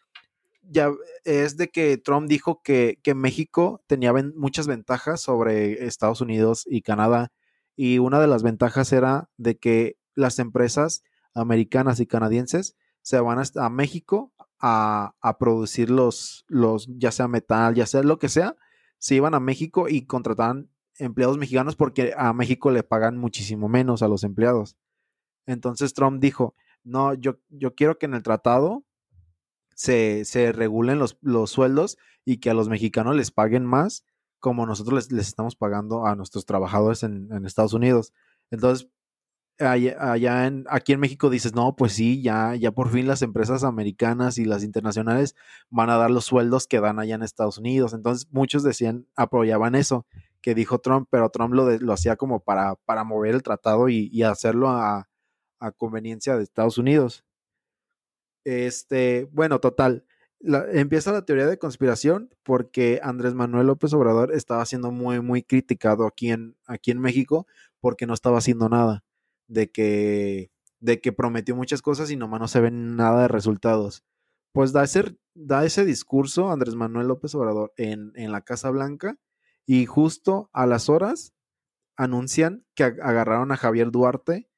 [0.70, 0.92] ya
[1.24, 6.82] es de que Trump dijo que, que México tenía muchas ventajas sobre Estados Unidos y
[6.82, 7.32] Canadá.
[7.76, 13.40] Y una de las ventajas era de que las empresas americanas y canadienses se van
[13.56, 18.56] a, México a, producir los, los, ya sea metal, ya sea lo que sea,
[18.98, 24.02] se iban a México y contrataban empleados mexicanos porque a México le pagan muchísimo menos
[24.02, 24.78] a los empleados.
[25.46, 28.84] Entonces Trump dijo, no, yo, yo quiero que en el tratado
[29.76, 34.04] se, regulen los, los, sueldos y que a los mexicanos les paguen más
[34.40, 38.14] como nosotros les, estamos pagando a nuestros trabajadores en, en Estados Unidos.
[38.52, 38.90] Entonces,
[39.60, 43.64] allá, en, aquí en México dices, no, pues sí, ya, ya por fin las empresas
[43.64, 45.36] americanas y las internacionales
[45.70, 47.94] van a dar los sueldos que dan allá en Estados Unidos.
[47.94, 50.06] Entonces muchos decían, apoyaban eso
[50.42, 54.24] que dijo Trump, pero Trump lo, lo hacía como para, para mover el tratado y,
[54.24, 55.10] hacerlo a,
[55.60, 57.24] a, conveniencia de Estados Unidos.
[58.46, 60.06] Este, bueno, total.
[60.72, 66.08] empieza la teoría de conspiración porque Andrés Manuel López Obrador estaba siendo muy, muy criticado
[66.08, 67.48] aquí en, aquí en México
[67.82, 69.04] porque no estaba haciendo nada.
[69.48, 74.04] De que, de que prometió muchas cosas y nomás no se ven nada de resultados.
[74.54, 79.18] Pues da ese, da ese discurso Andrés Manuel López Obrador en, en la Casa Blanca
[79.66, 81.34] y justo a las horas
[81.96, 84.50] anuncian que agarraron a Javier Duarte,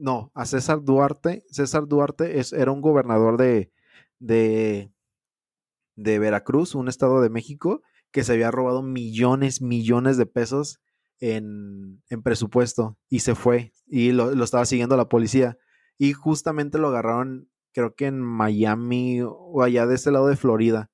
[0.00, 1.44] no, a César Duarte.
[1.50, 3.72] César Duarte es, era un gobernador de,
[4.18, 4.92] de,
[5.96, 10.80] de Veracruz, un estado de México, que se había robado millones, millones de pesos
[11.20, 15.58] en, en presupuesto y se fue y lo, lo, estaba siguiendo la policía.
[15.98, 20.90] Y justamente lo agarraron, creo que en Miami o allá de este lado de Florida.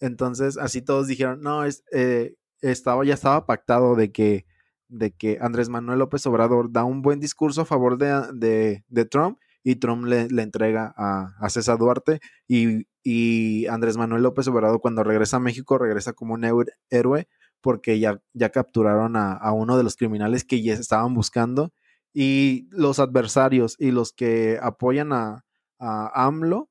[0.00, 4.46] Entonces, así todos dijeron, no, es, eh, estaba, ya estaba pactado de que,
[4.88, 9.38] de que Andrés Manuel López Obrador da un buen discurso a favor de, de, Trump
[9.62, 14.80] y Trump le, le entrega a, a, César Duarte y, y, Andrés Manuel López Obrador
[14.80, 16.44] cuando regresa a México regresa como un
[16.90, 17.28] héroe
[17.60, 21.72] porque ya, ya capturaron a, a uno de los criminales que ya estaban buscando
[22.14, 25.44] y los adversarios y los que apoyan a,
[25.78, 26.70] a AMLO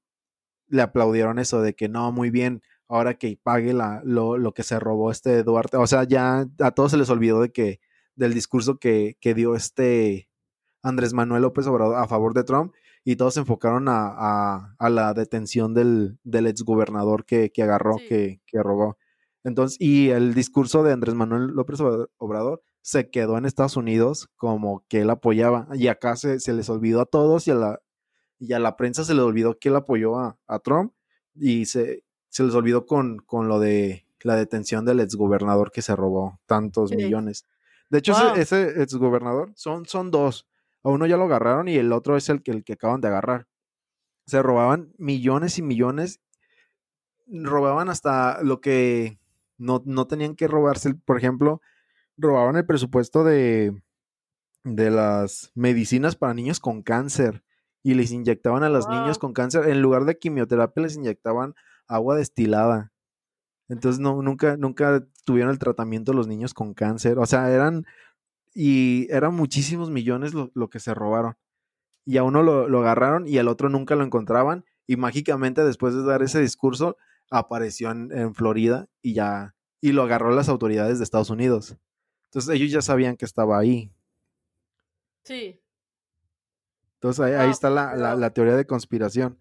[0.68, 4.64] le aplaudieron eso de que no, muy bien, ahora que pague la, lo, lo, que
[4.64, 5.78] se robó este Duarte.
[5.78, 7.80] O sea, ya a todos se les olvidó de que,
[8.18, 10.30] del discurso que, que dio este
[10.84, 12.74] Andrés Manuel López Obrador a favor de Trump
[13.06, 17.98] y todos se enfocaron a, a, a la detención del, del exgobernador que, que agarró,
[18.00, 18.08] Sí.
[18.10, 18.98] que, que robó.
[19.46, 21.80] Entonces, y el discurso de Andrés Manuel López
[22.18, 25.68] Obrador se quedó en Estados Unidos como que él apoyaba.
[25.74, 27.80] Y acá se, se les olvidó a todos y a la,
[28.40, 30.92] y a la prensa se les olvidó que él apoyó a, a Trump
[31.34, 35.96] y se, se les olvidó con, con lo de la detención del exgobernador que se
[35.96, 36.98] robó tantos Sí.
[36.98, 37.46] millones.
[37.89, 38.36] De hecho, Wow.
[38.36, 40.47] ese, ese exgobernador son, son dos.
[40.84, 43.08] A uno ya lo agarraron y el otro es el que, el que acaban de
[43.10, 43.47] agarrar.
[44.26, 46.19] Se robaban millones y millones.
[47.30, 49.19] Robaban hasta lo que
[49.58, 50.93] no, no tenían que robarse.
[50.95, 51.62] Por ejemplo,
[52.17, 53.82] robaban el presupuesto de,
[54.63, 57.43] de las medicinas para niños con cáncer
[57.84, 59.19] y les inyectaban a los niños Wow.
[59.19, 59.67] con cáncer.
[59.69, 61.54] En lugar de quimioterapia les inyectaban
[61.88, 62.91] agua destilada.
[63.70, 67.20] Entonces no, nunca, nunca tuvieron el tratamiento los niños con cáncer.
[67.20, 67.86] O sea, eran,
[68.54, 71.36] y eran muchísimos millones lo, lo que se robaron.
[72.06, 74.66] Y a uno lo, lo agarraron y al otro nunca lo encontraban.
[74.86, 76.98] Y mágicamente después de dar ese discurso,
[77.30, 81.78] apareció en, en Florida y ya, y lo agarró las autoridades de Estados Unidos.
[82.26, 83.92] Entonces ellos ya sabían que estaba ahí.
[85.24, 85.60] Sí.
[86.96, 89.38] Entonces ahí, está la, la teoría de conspiración.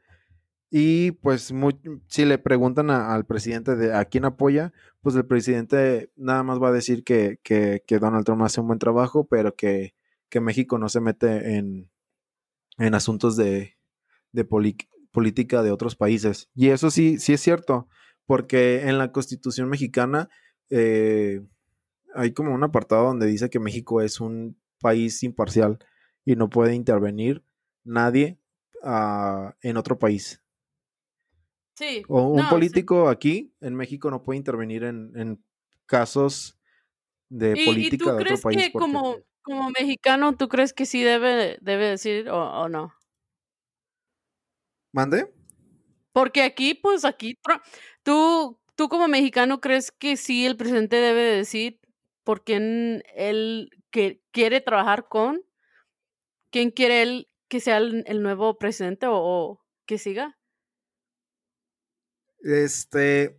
[0.79, 5.25] Y pues muy- si le preguntan a- al presidente de a quién apoya, pues el
[5.25, 9.57] presidente nada más va a decir que, que, Donald Trump hace un buen trabajo, pero
[9.57, 9.95] que,
[10.29, 11.89] que México no se mete en,
[12.77, 13.79] en asuntos de,
[14.33, 14.77] de poli-
[15.13, 16.51] política de otros países.
[16.55, 17.89] Y eso sí, sí es cierto,
[18.27, 20.29] porque en la constitución mexicana
[20.69, 21.41] eh,
[22.15, 25.79] hay como un apartado donde dice que México es un país imparcial
[26.27, 27.43] y no puede intervenir
[27.83, 28.39] nadie
[28.83, 30.43] ah, en otro país.
[31.77, 32.03] Sí.
[32.09, 32.55] O un No, sí.
[32.55, 35.45] político aquí en México no puede intervenir en, en
[35.87, 36.59] casos
[37.29, 40.49] de ¿Y, y política tú de otro crees país que porque como, como mexicano, tú
[40.49, 42.93] crees que sí debe, debe decir o, o no?
[44.93, 45.19] mande
[46.13, 47.39] Porque aquí, pues aquí,
[48.03, 51.81] tú, tú como mexicano crees que sí el presidente debe de decir
[52.25, 55.43] por quién él que quiere trabajar con,
[56.51, 60.39] quién quiere él que sea el, el nuevo presidente o, o que siga.
[62.43, 63.39] Este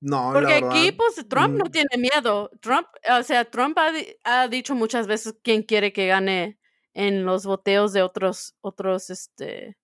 [0.00, 2.50] no la Porque aquí, verdad pues Trump no mm, tiene miedo.
[2.60, 3.92] Trump, o sea, Trump ha,
[4.24, 6.58] ha dicho muchas veces quién quiere que gane
[6.92, 9.78] en los voteos de otros, otros, este,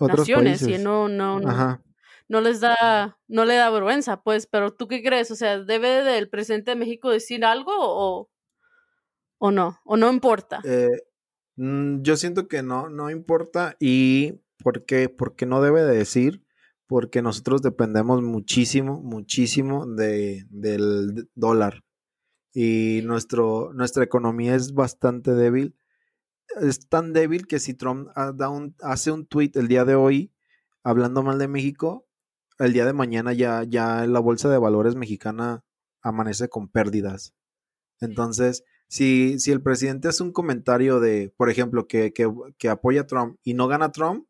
[0.00, 1.82] otros naciones y no, no, no, ajá
[2.32, 5.30] no les da, no le da vergüenza, pues, pero ¿tú qué crees?
[5.30, 8.30] O sea, ¿debe del presidente de México decir algo o,
[9.36, 9.80] o no?
[9.84, 10.60] ¿O no importa?
[10.64, 11.02] Eh,
[11.56, 13.76] mm, yo siento que no, no importa.
[13.80, 15.10] ¿Y por qué?
[15.10, 16.42] Porque no debe de decir,
[16.92, 21.82] porque nosotros dependemos muchísimo, muchísimo de, del dólar.
[22.52, 25.74] Y nuestro, nuestra economía es bastante débil.
[26.60, 29.94] Es tan débil que si Trump ha- da un- hace un tweet el día de
[29.94, 30.32] hoy
[30.84, 32.06] hablando mal de México,
[32.58, 35.64] el día de mañana ya, ya la bolsa de valores mexicana
[36.02, 37.32] amanece con pérdidas.
[38.00, 43.02] Entonces, si, si el presidente hace un comentario de, por ejemplo, que, que, que apoya
[43.02, 44.26] a Trump y no gana Trump,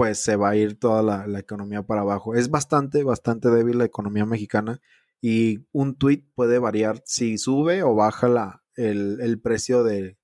[0.00, 2.34] pues se va a ir toda la, la economía para abajo.
[2.34, 4.80] Es bastante, bastante débil la economía mexicana
[5.20, 10.16] y un tweet puede variar si sube o baja la, el, el precio de,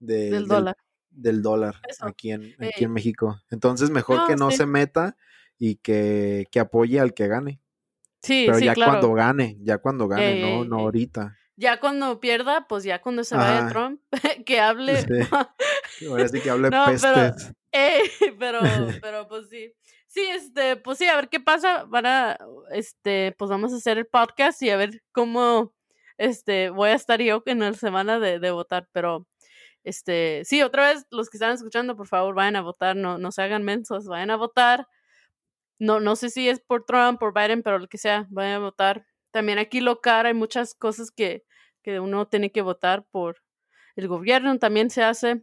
[0.00, 0.76] de- Del del, dólar.
[1.10, 2.84] del dólar aquí en, aquí Ey.
[2.86, 3.40] en México.
[3.50, 4.56] Entonces, mejor que No, sí.
[4.56, 5.16] se meta
[5.60, 7.60] y que, que apoye al que gane.
[8.20, 8.94] Sí, Pero sí, ya claro.
[8.98, 10.82] cuando gane, ya cuando gane, no, ey, no ey.
[10.86, 11.36] ahorita.
[11.56, 13.68] Ya cuando pierda, pues ya cuando se vaya.
[13.68, 14.00] Trump,
[14.44, 15.02] que hable.
[15.02, 15.06] Sí.
[16.10, 17.32] Ahora sí que hable No, pero-
[17.74, 18.02] Ey,
[18.38, 18.60] pero,
[19.02, 19.74] pero pues sí.
[20.06, 21.84] Sí, este, pues sí, a ver qué pasa.
[21.84, 22.38] Van a,
[22.70, 25.74] este, pues vamos a hacer el podcast y a ver cómo,
[26.16, 29.26] este, voy a estar yo en la semana de, de votar, pero,
[29.82, 33.32] este, sí, otra vez, los que están escuchando, por favor, vayan a votar, no, no
[33.32, 34.86] se hagan mensos, vayan a votar.
[35.80, 38.58] No, no sé si es por Trump, por Biden, pero lo que sea, vayan a
[38.60, 39.04] votar.
[39.32, 41.44] También aquí local hay muchas cosas que,
[41.82, 43.42] que uno tiene que votar por
[43.96, 45.42] el gobierno, también se hace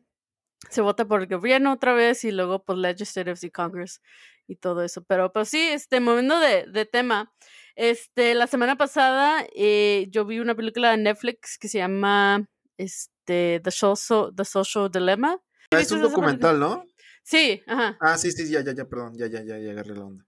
[0.69, 4.01] se vota por el gobierno otra vez y luego por legislatives y Congress
[4.47, 5.03] y todo eso.
[5.03, 7.33] Pero pues sí, este, moviendo de, de tema,
[7.75, 12.45] este, la semana pasada eh, yo vi una película de Netflix que se llama
[12.77, 15.39] este, The, Social, The Social Dilemma.
[15.71, 16.85] Es ¿Viste un documental, ¿no?
[17.23, 17.97] Sí, ajá.
[18.01, 20.25] Ah, sí, sí, ya, ya, ya, perdón, ya, ya, ya, ya agarré la onda.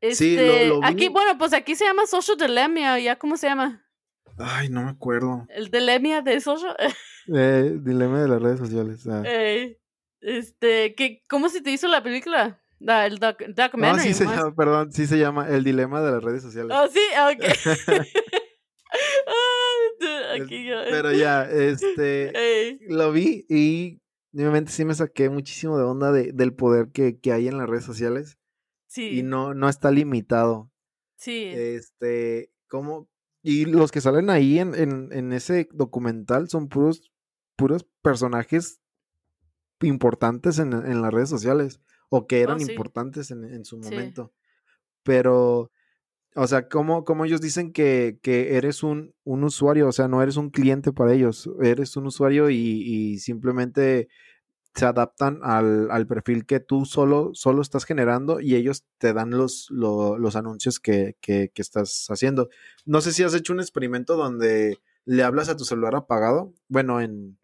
[0.00, 1.12] Este, Sí, lo- lo aquí, vi.
[1.12, 3.85] bueno, pues aquí se llama Social Dilemma, ¿ya cómo se llama?
[4.38, 5.46] Ay, no me acuerdo.
[5.48, 6.76] El Dilemma de Social.
[7.34, 9.04] Eh, dilema de las redes sociales.
[9.08, 9.24] ah.
[9.26, 9.80] Eh,
[10.20, 12.60] este, ¿qué, ¿cómo se te hizo la película?
[12.78, 14.00] La, el doc, No, documentary.
[14.08, 14.36] sí se más.
[14.36, 16.76] llama, perdón, sí se llama El dilema de las redes sociales.
[16.78, 17.44] Oh, sí, Ah, ok.
[20.40, 20.76] Aquí yo.
[20.88, 24.00] Pero ya, este, lo vi y
[24.34, 27.68] obviamente sí me saqué muchísimo de onda de, del poder que, que hay en las
[27.68, 28.38] redes sociales
[28.86, 30.70] sí, y no, no está limitado.
[31.16, 33.08] sí, Este, como,
[33.46, 37.12] y los que salen ahí en, en, en ese documental son puros,
[37.56, 38.80] puros personajes
[39.82, 42.72] importantes en, en las redes sociales o que eran Oh, sí.
[42.72, 43.94] importantes en, en su Sí.
[43.94, 44.32] momento.
[45.04, 45.70] Pero,
[46.36, 50.22] o sea, como, como ellos dicen que, que eres un, un usuario, o sea, no
[50.22, 54.08] eres un cliente para ellos, eres un usuario y, y simplemente
[54.76, 59.30] se adaptan al, al perfil que tú solo, solo estás generando y ellos te dan
[59.30, 62.48] los, lo- los anuncios que, que- estás haciendo.
[62.84, 67.00] No sé si has hecho un experimento donde le hablas a tu celular apagado, bueno,
[67.00, 67.38] en,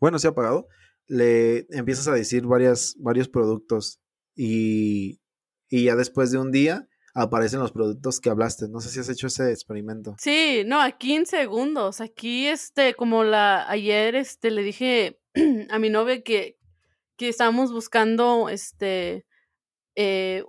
[0.00, 0.66] bueno, sí apagado,
[1.06, 4.00] le empiezas a decir varios productos
[4.34, 5.20] y,
[5.68, 8.68] y ya después de un día aparecen los productos que hablaste.
[8.68, 10.14] No sé si has hecho ese experimento.
[10.18, 12.00] Sí, no, aquí en segundos.
[12.02, 15.18] Aquí, este, como la ayer, este, le dije
[15.70, 16.58] a mi novia que,
[17.16, 19.26] que estábamos buscando, este,
[19.94, 20.44] eh,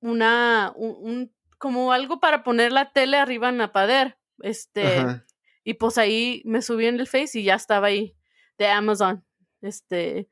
[0.00, 4.12] una, un, un- como algo para poner la tele arriba en la pared.
[4.42, 5.26] Este, Ajá.
[5.64, 8.16] y pues ahí me subí en el Face y ya estaba ahí
[8.58, 9.24] de Amazon.
[9.60, 10.28] Este,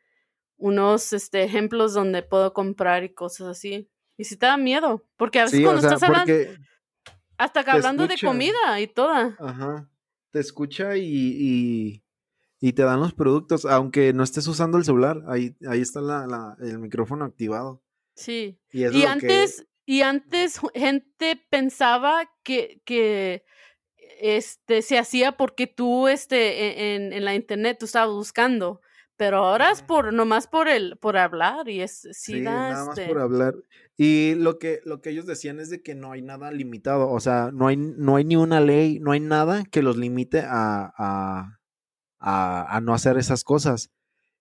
[0.56, 3.90] unos este, ejemplos donde puedo comprar y cosas así.
[4.16, 6.32] Y si te da miedo, porque a veces Sí, o cuando sea, estás hablando,
[7.36, 9.36] hasta que hablando de comida y toda.
[9.38, 9.88] Ajá.
[10.30, 12.04] Te escucha y, y,
[12.60, 15.22] y te dan los productos, aunque no estés usando el celular.
[15.28, 17.82] Ahí, ahí está la, la- el micrófono activado.
[18.14, 18.58] Sí.
[18.72, 23.44] Y, que- antes, y antes gente pensaba que, que
[24.20, 28.80] este se hacía porque tú este e- en, en la internet tú estabas buscando.
[29.16, 32.84] Pero ahora es por, nomás por el, por hablar, y es, sí, Sí, da, nada
[32.84, 33.54] más por hablar.
[33.96, 37.10] Y lo que, lo que ellos decían es de que no hay nada limitado.
[37.10, 40.42] O sea, no hay, no hay ni una ley, no hay nada que los limite
[40.46, 41.57] a, a,
[42.18, 43.90] a, a no hacer esas cosas.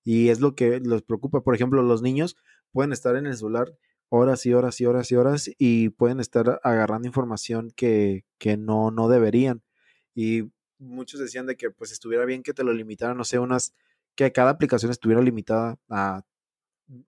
[0.04, 1.42] Y es lo que los preocupa.
[1.42, 2.38] Por ejemplo, los niños
[2.72, 3.74] pueden estar en el celular
[4.10, 8.92] horas y horas y horas y horas y pueden estar agarrando información que, que no,
[8.92, 9.64] no deberían.
[10.16, 13.74] Y muchos decían de que pues estuviera bien que te lo limitaran, no sé, unas,
[14.16, 16.24] que cada aplicación estuviera limitada a,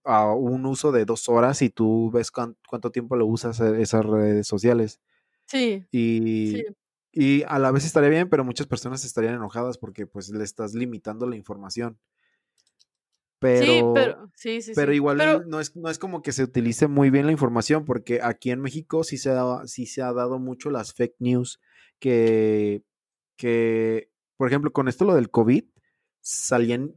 [0.03, 4.05] a un uso de dos horas y tú ves cuán- cuánto tiempo lo usas esas
[4.05, 4.99] redes sociales.
[5.47, 6.63] sí, Y, sí,
[7.11, 10.73] y a la vez estaría bien, pero muchas personas estarían enojadas porque pues le estás
[10.73, 11.97] limitando la información.
[13.39, 14.95] Pero, sí, pero, sí, sí, pero sí.
[14.97, 18.19] igual Pero- no, es, no es como que se utilice muy bien la información, porque
[18.21, 21.61] aquí en México sí se ha, sí se ha dado mucho las fake news,
[21.99, 22.83] que,
[23.37, 25.63] que, por ejemplo, con esto lo del COVID,
[26.19, 26.93] salían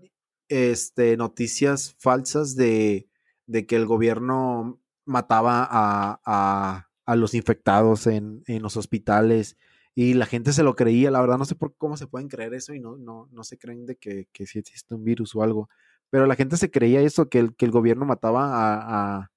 [0.48, 3.08] este, noticias falsas de,
[3.46, 9.56] de que el gobierno mataba a, a- a los infectados en, en los hospitales
[9.94, 12.54] y la gente se lo creía, la verdad no sé por cómo se pueden creer
[12.54, 15.42] eso y no, no, no se creen de que, que sí existe un virus o
[15.42, 15.68] algo,
[16.10, 19.30] pero la gente se creía eso, que el, que el gobierno mataba a,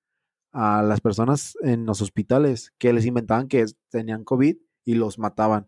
[0.54, 5.68] a- las personas en los hospitales, que les inventaban que tenían COVID y los mataban.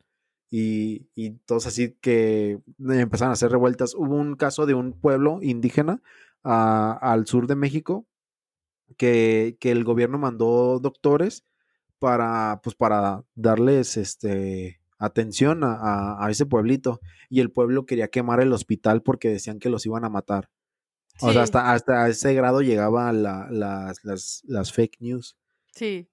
[0.50, 3.94] Y, y todos así que empezaron a hacer revueltas.
[3.96, 6.02] Hubo un caso de un pueblo indígena
[6.44, 8.08] ah, al sur de México
[8.98, 11.46] que, que el gobierno mandó doctores
[12.00, 17.00] para, pues, para darles este, atención a, a- a ese pueblito.
[17.30, 20.50] Y el pueblo quería quemar el hospital porque decían que los iban a matar.
[21.20, 25.36] O sea, hasta, hasta ese grado llegaba la- las, las, las fake news.
[25.74, 26.08] Sí.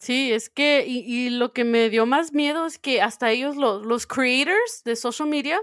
[0.00, 3.56] Sí, es que, y, y lo que me dio más miedo es que hasta ellos,
[3.56, 5.60] los, los creators de social media,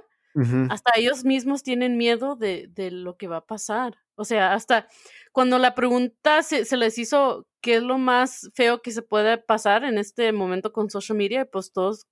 [0.69, 3.95] hasta ellos mismos tienen miedo de, de lo que va a pasar.
[4.15, 4.89] O sea, hasta
[5.35, 9.83] cuando la pregunta se, les hizo qué es lo más feo que se puede pasar
[9.83, 12.07] en este momento con social media, pues todos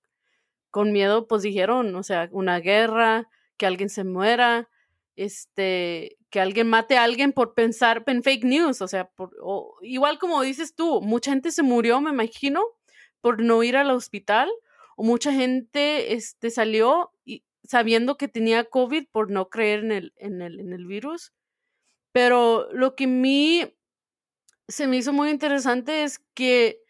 [0.70, 4.68] con miedo pues dijeron, o sea, una guerra, que alguien se muera,
[5.16, 9.30] este, que alguien mate a alguien por pensar en fake news, o sea, por,
[9.80, 12.62] igual como dices tú, mucha gente se murió, me imagino,
[13.22, 14.50] por no ir al hospital,
[14.98, 20.12] o mucha gente este, salió y, sabiendo que tenía COVID por no creer en el,
[20.18, 21.32] en el, en el virus.
[22.14, 23.74] Pero lo que a mí
[24.68, 26.80] se me hizo muy interesante es que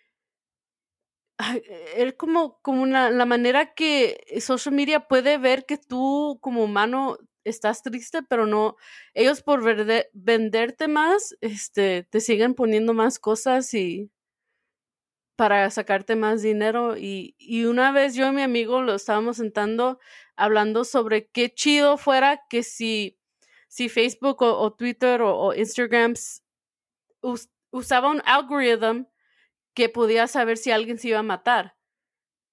[1.96, 7.82] es como, como la manera que social media puede ver que tú como humano estás
[7.82, 8.76] triste, pero no,
[9.14, 14.10] ellos por verde, venderte más, este, te siguen poniendo más cosas y
[15.36, 16.96] para sacarte más dinero.
[16.96, 19.98] Y, y una vez yo y mi amigo lo estábamos sentando
[20.36, 23.18] hablando sobre qué chido fuera que si,
[23.74, 26.14] si Facebook o, o Twitter o, o Instagram
[27.22, 29.10] us, usaba un algoritmo
[29.74, 31.76] que podía saber si alguien se iba a matar.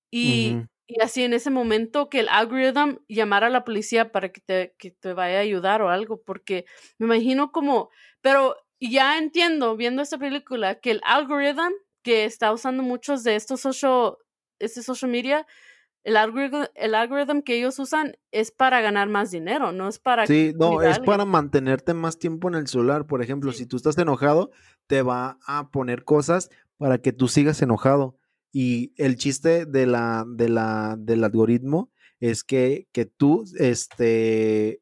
[0.09, 0.57] Y
[0.99, 4.89] así en ese momento que el algoritmo llamara a la policía para que te, que
[4.89, 6.65] te vaya a ayudar o algo, porque
[6.97, 7.91] me imagino como,
[8.21, 11.69] pero ya entiendo viendo esta película que el algoritmo
[12.01, 14.17] que está usando muchos de estos social,
[14.57, 15.45] este social media,
[16.03, 20.25] el algoritmo, el algoritmo que ellos usan es para ganar más dinero, no es para
[20.25, 23.05] Sí, no, es para mantenerte más tiempo en el celular.
[23.05, 23.59] Por ejemplo, Sí.
[23.59, 24.51] si tú estás enojado,
[24.87, 28.17] te va a poner cosas para que tú sigas enojado.
[28.51, 34.81] Y el chiste de la, de la, del algoritmo es que, que tú, este,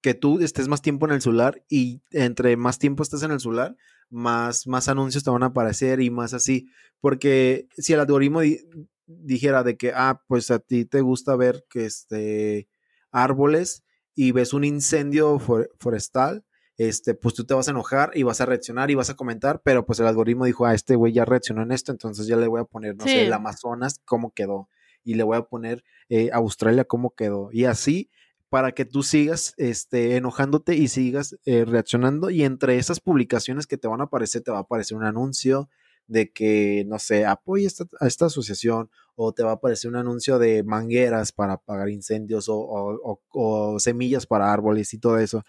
[0.00, 3.40] que tú estés más tiempo en el celular y entre más tiempo estés en el
[3.40, 3.76] celular,
[4.10, 6.66] más, más anuncios te van a aparecer y más así.
[7.00, 8.40] Porque si el algoritmo
[9.06, 12.68] dijera de que, ah, pues a ti te gusta ver que este
[13.10, 13.84] árboles
[14.14, 16.44] y ves un incendio for- forestal,
[16.76, 19.62] este, pues tú te vas a enojar y vas a reaccionar y vas a comentar,
[19.64, 22.48] pero pues el algoritmo dijo, ah, este güey ya reaccionó en esto, entonces ya le
[22.48, 23.32] voy a poner, no sé, el.
[23.32, 24.68] Amazonas, cómo quedó,
[25.04, 28.10] y le voy a poner eh, Australia, cómo quedó, y así
[28.48, 32.30] para que tú sigas este, enojándote y sigas eh, reaccionando.
[32.30, 35.68] Y entre esas publicaciones que te van a aparecer, te va a aparecer un anuncio
[36.06, 39.96] de que, no sé, apoya esta, a esta asociación o te va a aparecer un
[39.96, 43.00] anuncio de mangueras para apagar incendios o, o-
[43.32, 45.44] o- o semillas para árboles y todo eso.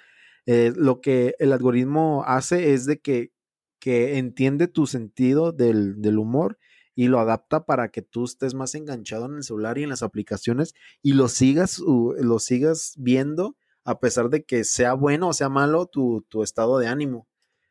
[0.46, 3.32] Eh, lo que el algoritmo hace es de que,
[3.80, 6.58] que entiende tu sentido del, del humor
[6.96, 10.04] y lo adapta para que tú estés más enganchado en el celular y en las
[10.04, 15.34] aplicaciones y lo sigas, uh, lo sigas viendo a pesar de que sea bueno o
[15.34, 17.28] sea malo tu, tu estado de ánimo.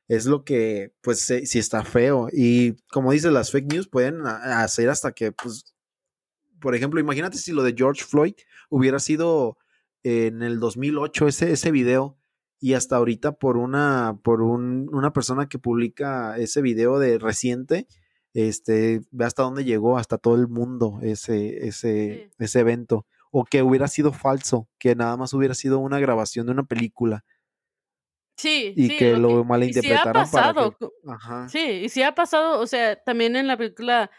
[0.09, 2.29] Es lo que, pues, si sí está feo.
[2.33, 5.75] Y como dices, las fake news pueden hacer hasta que, pues,
[6.61, 8.35] por ejemplo, imagínate si lo de George Floyd
[8.71, 9.59] hubiera sido
[10.03, 12.19] en el 2008 ese, ese video
[12.61, 17.87] y hasta ahorita por una, por un, una persona que publica ese video de reciente,
[18.33, 22.45] este, ve hasta dónde llegó, hasta todo el mundo ese, ese, Sí.
[22.45, 23.07] ese evento.
[23.31, 27.25] O que hubiera sido falso, que nada más hubiera sido una grabación de una película
[28.37, 29.29] Sí, y sí, que lo lo
[29.61, 30.77] que- y sí ha para pasado.
[30.77, 30.89] que...
[31.07, 31.49] Ajá.
[31.49, 34.11] Sí, y sí ha pasado, o sea, también en la película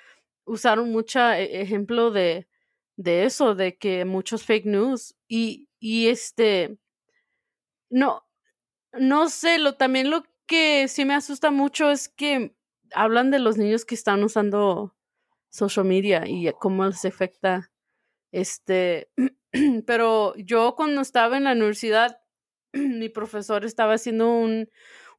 [0.45, 2.47] usaron mucho ejemplo de,
[2.95, 6.77] de eso, de que muchos fake news y, y este,
[7.89, 8.25] no,
[8.93, 12.55] no sé, lo, también lo que sí me asusta mucho es que
[12.93, 14.95] hablan de los niños que están usando
[15.49, 17.71] social media y cómo les afecta,
[18.31, 19.09] este,
[19.87, 22.19] pero yo cuando estaba en la universidad,
[22.99, 24.69] mi profesor estaba haciendo un,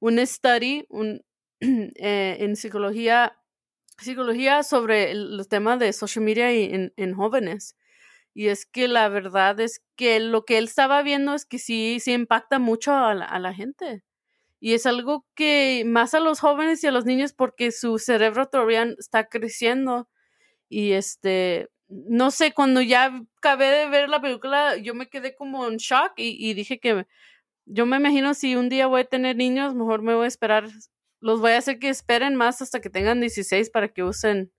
[0.01, 0.87] un study
[1.61, 3.39] eh, en psicología,
[3.99, 7.77] psicología sobre el- los temas de social media y en, en jóvenes.
[8.35, 11.99] Y es que la verdad es que lo que él estaba viendo es que sí,
[12.01, 14.05] sí impacta mucho a la, gente.
[14.61, 18.47] Y es algo que más a los jóvenes y a los niños porque su cerebro
[18.49, 20.09] todavía está creciendo.
[20.69, 25.69] Y este, no sé, cuando ya acabé de ver la película, yo me quedé como
[25.69, 27.07] en shock y dije que
[27.67, 30.69] yo me imagino si un día voy a tener niños, mejor me voy a esperar,
[31.21, 34.53] los voy a hacer que esperen más hasta que tengan 16 para que usen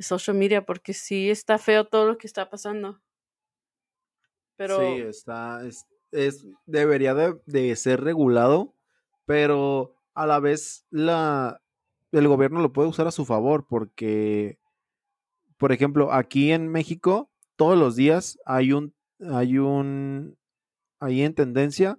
[0.00, 3.00] social media, porque sí está feo todo lo que está pasando.
[4.56, 8.74] Pero Sí, está, es, es- debería de, de ser regulado,
[9.26, 11.62] pero a la vez la,
[12.12, 14.58] el gobierno lo puede usar a su favor, porque,
[15.58, 20.38] por ejemplo, aquí en México, todos los días hay un, hay un,
[21.00, 21.98] hay en tendencia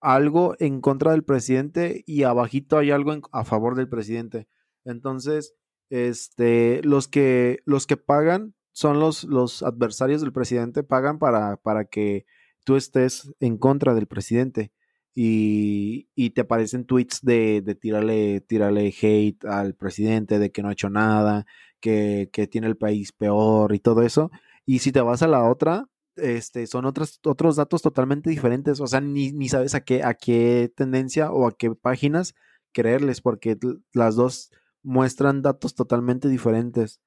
[0.00, 4.48] algo en contra del presidente y abajito hay algo en- a favor del presidente.
[4.84, 5.54] Entonces,
[5.90, 11.84] este, los que, los que pagan son los, los adversarios del presidente, pagan para, para
[11.84, 12.24] que
[12.64, 14.72] tú estés en contra del presidente.
[15.14, 20.68] Y, y, te aparecen tweets de, de tirarle, tirarle hate al presidente, de que no
[20.68, 21.46] ha hecho nada,
[21.80, 24.30] que, que, tiene el país peor y todo eso.
[24.64, 28.80] Y si te vas a la otra, este, son otros, otros datos totalmente diferentes.
[28.80, 32.34] O sea, ni, ni sabes a qué, a qué tendencia o a qué páginas
[32.72, 33.58] creerles, porque
[33.92, 34.50] las dos
[34.82, 37.00] muestran datos totalmente diferentes.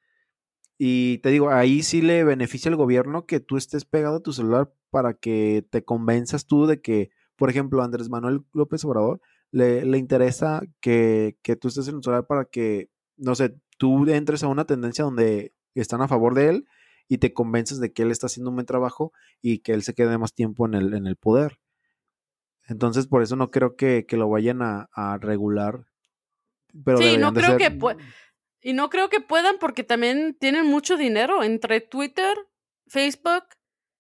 [0.78, 4.34] Y te digo, ahí sí le beneficia al gobierno que tú estés pegado a tu
[4.34, 9.86] celular para que te convenzas tú de que, por ejemplo, Andrés Manuel López Obrador le,
[9.86, 14.44] le interesa que, que, tú estés en el celular para que, no sé, tú entres
[14.44, 16.68] a una tendencia donde están a favor de él
[17.08, 19.94] y te convences de que él está haciendo un buen trabajo y que él se
[19.94, 21.60] quede más tiempo en el, en el poder.
[22.68, 25.86] Entonces, por eso no creo que, que lo vayan a, a regular.
[26.86, 27.70] Pero sí, no creo que
[28.66, 32.34] y no creo que puedan porque también tienen mucho dinero entre Twitter,
[32.88, 33.44] Facebook,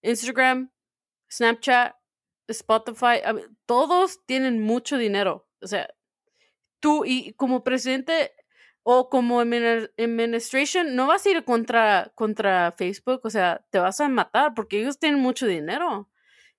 [0.01, 0.71] Instagram,
[1.29, 1.95] Snapchat,
[2.47, 3.19] Spotify.
[3.65, 5.49] Todos tienen mucho dinero.
[5.61, 5.93] O sea,
[6.79, 8.31] tú y como presidente
[8.83, 13.21] o como administration no vas a ir contra, contra Facebook.
[13.23, 16.09] O sea, te vas a matar porque ellos tienen mucho dinero.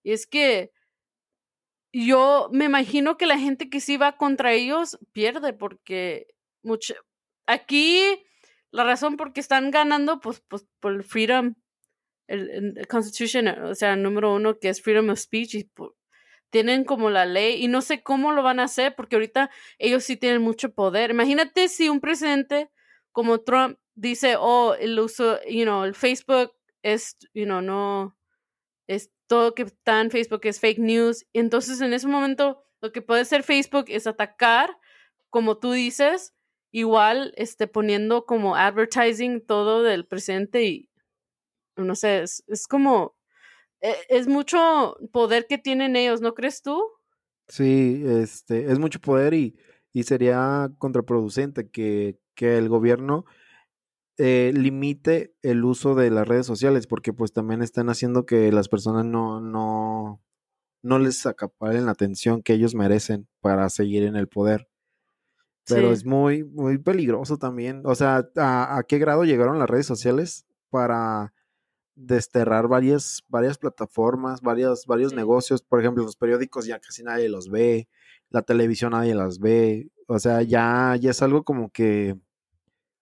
[0.02, 0.72] Y es que
[1.92, 6.26] yo me imagino que la gente que sí va contra ellos pierde porque
[6.62, 6.94] mucho,
[7.46, 8.00] aquí
[8.70, 11.54] la razón por qué están ganando, pues, pues por el freedom,
[12.26, 15.70] el, Constitution, o sea, número uno, que es freedom of speech, y
[16.54, 20.04] tienen como la ley, y no sé cómo lo van a hacer, porque ahorita ellos
[20.04, 21.10] sí tienen mucho poder.
[21.10, 22.70] Imagínate si un presidente
[23.10, 26.52] como Trump dice, oh, el uso, you know, el Facebook
[26.84, 28.16] es, you know, no,
[28.86, 31.26] es todo que está en Facebook es fake news.
[31.32, 34.78] Entonces, en ese momento, lo que puede hacer Facebook es atacar,
[35.30, 36.36] como tú dices,
[36.70, 40.88] igual este, poniendo como advertising todo del presente y
[41.76, 43.16] no sé, es, es como,
[44.08, 46.82] es, mucho poder que tienen ellos, ¿no crees tú?
[47.48, 49.56] Sí, este, es mucho poder y,
[49.92, 53.24] y sería contraproducente que, que el gobierno
[54.16, 58.68] eh, limite el uso de las redes sociales porque pues también están haciendo que las
[58.68, 60.22] personas no, no,
[60.82, 64.68] no les acaparen la atención que ellos merecen para seguir en el poder.
[65.66, 67.82] Pero es muy, muy peligroso también.
[67.86, 71.32] O sea, ¿a, qué grado llegaron las redes sociales para
[71.94, 75.62] desterrar varias, varias plataformas, varios, varios negocios?
[75.62, 77.88] Por ejemplo, los periódicos ya casi nadie los ve,
[78.30, 79.90] la televisión nadie las ve.
[80.06, 82.16] O sea, ya, ya es algo como que,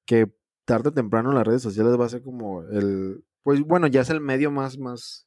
[0.06, 0.30] que
[0.64, 4.10] tarde o temprano las redes sociales va a ser como el, pues bueno, ya es
[4.10, 5.26] el medio más, más,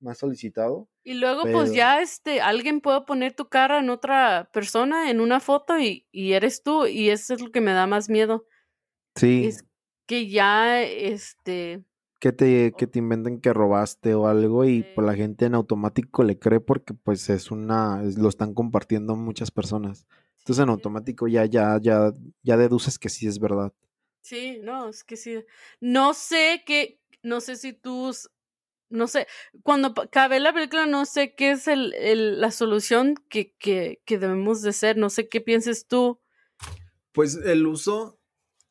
[0.00, 0.88] más solicitado.
[1.02, 5.40] Y luego, pues ya este, alguien puede poner tu cara en otra persona en una
[5.40, 6.86] foto y, y, eres tú.
[6.86, 8.46] Y eso es lo que me da más miedo.
[9.16, 9.46] Sí.
[9.46, 9.64] Es
[10.06, 11.84] que ya, este.
[12.24, 16.24] Que te, que te inventen que robaste o algo y pues la gente en automático
[16.24, 20.06] le cree porque pues es una, lo están compartiendo muchas personas.
[20.38, 23.74] Entonces en automático ya, ya, ya, ya deduces que sí es verdad.
[24.22, 25.44] Sí, no, es que sí.
[25.80, 28.10] No sé qué, no sé si tú
[28.88, 29.26] no sé,
[29.62, 34.18] cuando cabe la película no sé qué es el, el, la solución que, que, que,
[34.18, 36.22] debemos de ser, no sé qué pienses tú.
[37.12, 38.18] Pues el uso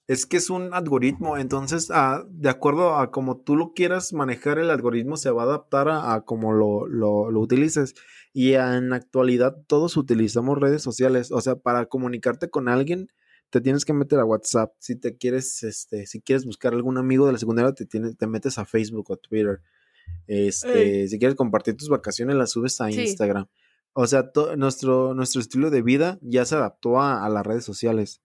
[0.07, 4.59] es que es un algoritmo, entonces ah, de acuerdo a como tú lo quieras manejar,
[4.59, 7.95] el algoritmo se va a adaptar a, a como lo, lo, lo, utilices.
[8.33, 13.09] Y en la actualidad todos utilizamos redes sociales, o sea, para comunicarte con alguien
[13.53, 17.27] te tienes que meter a WhatsApp, si te quieres, este, si quieres buscar algún amigo
[17.27, 19.61] de la secundaria, te, tienes, te metes a Facebook o Twitter.
[20.25, 23.45] Este, si quieres compartir tus vacaciones, las subes a Instagram.
[23.93, 28.22] O sea, nuestro, nuestro estilo de vida ya se adaptó a, las redes sociales.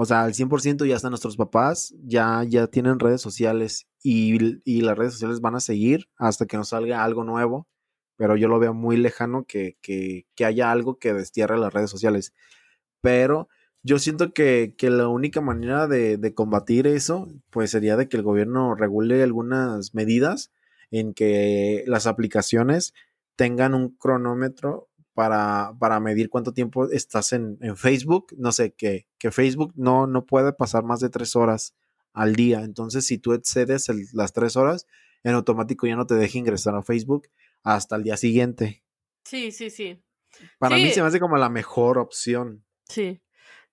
[0.00, 4.82] O sea, al 100% ya están nuestros papás, ya, ya tienen redes sociales y, y,
[4.82, 7.66] las redes sociales van a seguir hasta que nos salga algo nuevo.
[8.14, 11.90] Pero yo lo veo muy lejano que, que, que haya algo que destierre las redes
[11.90, 12.32] sociales.
[13.00, 13.48] Pero
[13.82, 18.18] yo siento que, que la única manera de, de, combatir eso, pues sería de que
[18.18, 20.52] el gobierno regule algunas medidas
[20.92, 22.94] en que las aplicaciones
[23.34, 24.88] tengan un cronómetro
[25.18, 28.36] para, para medir cuánto tiempo estás en, en Facebook.
[28.38, 31.74] No sé, que, que Facebook no, no puede pasar más de tres horas
[32.12, 32.60] al día.
[32.60, 34.86] Entonces, si tú excedes las tres horas,
[35.24, 37.26] en automático ya no te deja ingresar a Facebook
[37.64, 38.84] hasta el día siguiente.
[39.24, 40.00] Sí, sí, sí.
[40.60, 42.64] Para mí se me hace como la mejor opción.
[42.88, 43.20] Sí,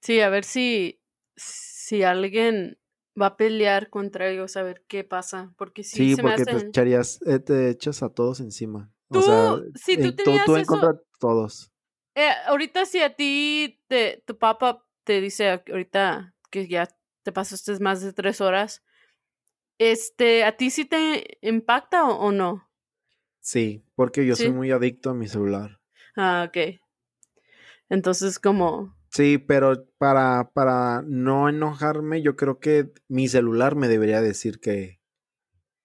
[0.01, 0.99] sí, a ver si,
[1.35, 2.79] si alguien
[3.21, 5.53] va a pelear contra ellos a ver qué pasa.
[5.59, 8.91] Porque sí, sí porque te echarías, eh, te echas a todos encima.
[9.11, 11.71] Tú, o sea, si tú tenías tú, tú todos.
[12.15, 16.87] Eh, ahorita si a ti te, tu papá te dice ahorita que ya
[17.23, 18.83] te pasaste más de tres horas.
[19.77, 22.69] Este, ¿a ti sí te impacta o, o no?
[23.41, 24.43] Sí, porque yo Sí.
[24.43, 25.79] soy muy adicto a mi celular.
[26.15, 26.79] Ah, ok.
[27.89, 34.21] Entonces, como, Sí, pero para, para no enojarme, yo creo que mi celular me debería
[34.21, 34.99] decir que,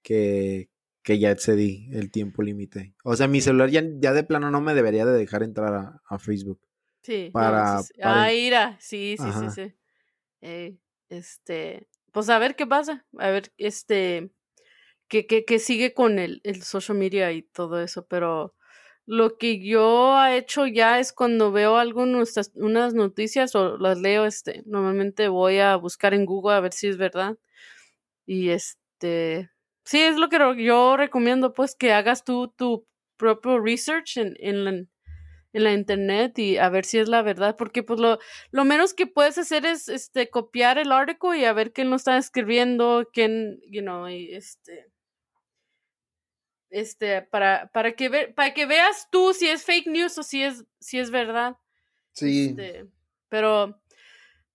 [0.03, 0.70] que,
[1.03, 2.95] que ya excedí el tiempo límite.
[3.05, 6.03] O sea, mi celular ya, ya de plano no me debería de dejar entrar a,
[6.09, 6.61] a Facebook.
[7.03, 7.27] sí.
[7.29, 8.01] no, Para- sí, sí.
[8.01, 9.51] para- Ah, ira, sí, sí, Ajá.
[9.51, 9.75] sí, sí.
[10.43, 10.77] Eh,
[11.09, 13.05] este, pues a ver qué pasa.
[13.19, 14.31] A ver, este,
[15.09, 18.55] que, que, que sigue con el, el social media y todo eso, pero
[19.07, 24.25] lo que yo he hecho ya es cuando veo algunas unas noticias o las leo,
[24.27, 27.37] este, normalmente voy a buscar en Google a ver si es verdad.
[28.27, 29.51] Y este,
[29.91, 32.87] sí, es lo que yo recomiendo, pues, que hagas tú tu
[33.17, 37.57] propio research en, en la, en la internet y a ver si es la verdad,
[37.57, 38.21] porque pues lo,
[38.53, 41.97] lo menos que puedes hacer es este copiar el artículo y a ver quién lo
[41.97, 44.93] está escribiendo, quién, you know, y este
[46.71, 50.45] este para para que ve, para que veas tú si es fake news o si
[50.45, 51.57] es si es verdad.
[52.53, 52.87] Este,
[53.29, 53.83] pero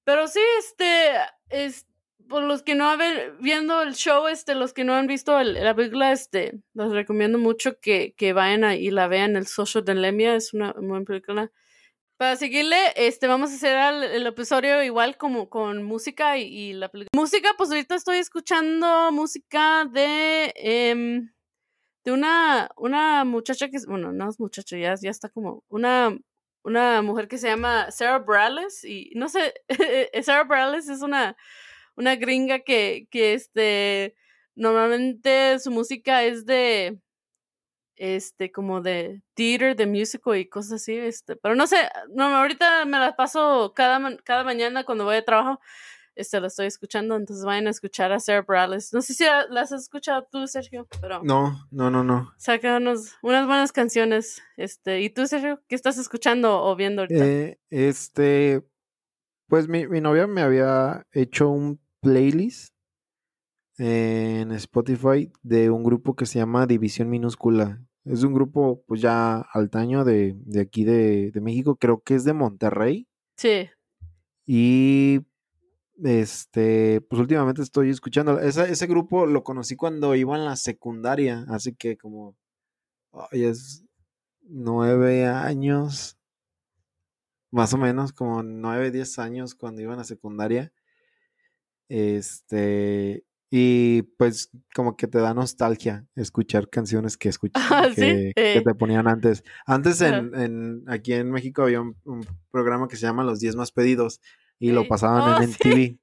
[0.05, 1.11] pero sí este
[1.49, 1.85] es
[2.27, 2.99] por los que no han
[3.39, 7.37] viendo el show, este, los que no han visto el- la película, este, los recomiendo
[7.37, 9.35] mucho que, que vayan a- y la vean.
[9.35, 11.51] El Social Dilemma es una buena película.
[12.17, 13.77] Para seguirle, este, vamos a hacer
[14.13, 17.09] el, episodio igual como con música y, y la película.
[17.13, 21.29] Música, pues ahorita estoy escuchando música de, em,
[22.05, 26.17] de una, una muchacha que, bueno, no es muchacha, ya, ya está como, una,
[26.63, 29.53] una mujer que se llama Sarah Bareilles y no sé,
[30.23, 31.35] Sarah Bareilles es una,
[31.95, 34.15] una gringa que, que este,
[34.55, 36.99] normalmente su música es de,
[37.95, 41.77] este, como de theater, de musical y cosas así, este, pero no sé,
[42.13, 45.59] no, ahorita me las paso cada, cada mañana cuando voy a trabajo,
[46.15, 48.93] este, lo estoy escuchando, entonces vayan a escuchar a Sarah Bareilles.
[48.93, 52.33] No sé si la- las has escuchado tú, Sergio, pero No, no, no, no.
[52.37, 57.25] saca unos, unas buenas canciones, este, ¿y tú, Sergio, qué estás escuchando o viendo ahorita?
[57.25, 58.61] Eh, este,
[59.47, 62.73] pues mi, mi novia me había hecho un playlist
[63.77, 67.81] en Spotify de un grupo que se llama División Minúscula.
[68.05, 72.23] Es un grupo pues ya altaño de, de aquí de, de México, creo que es
[72.23, 73.07] de Monterrey.
[73.37, 73.67] Sí,
[74.45, 75.21] Y
[76.03, 78.39] este, pues últimamente estoy escuchando.
[78.39, 82.35] Esa- ese grupo lo conocí cuando iba en la secundaria, así que como
[83.31, 83.83] ay, es
[84.41, 86.17] nueve años,
[87.51, 90.71] más o menos, como nueve, diez años cuando iba en la secundaria.
[91.89, 98.01] Este, y pues como que te da nostalgia escuchar canciones que escuché, Ah, ¿sí?
[98.01, 98.61] que, que Eh.
[98.61, 99.43] te ponían antes.
[99.65, 103.55] Antes en, en- aquí en México había un, un programa que se llama Los 10
[103.55, 104.19] más pedidos
[104.59, 104.87] y lo Ey.
[104.87, 105.57] pasaban Oh, en sí.
[105.63, 105.99] MTV.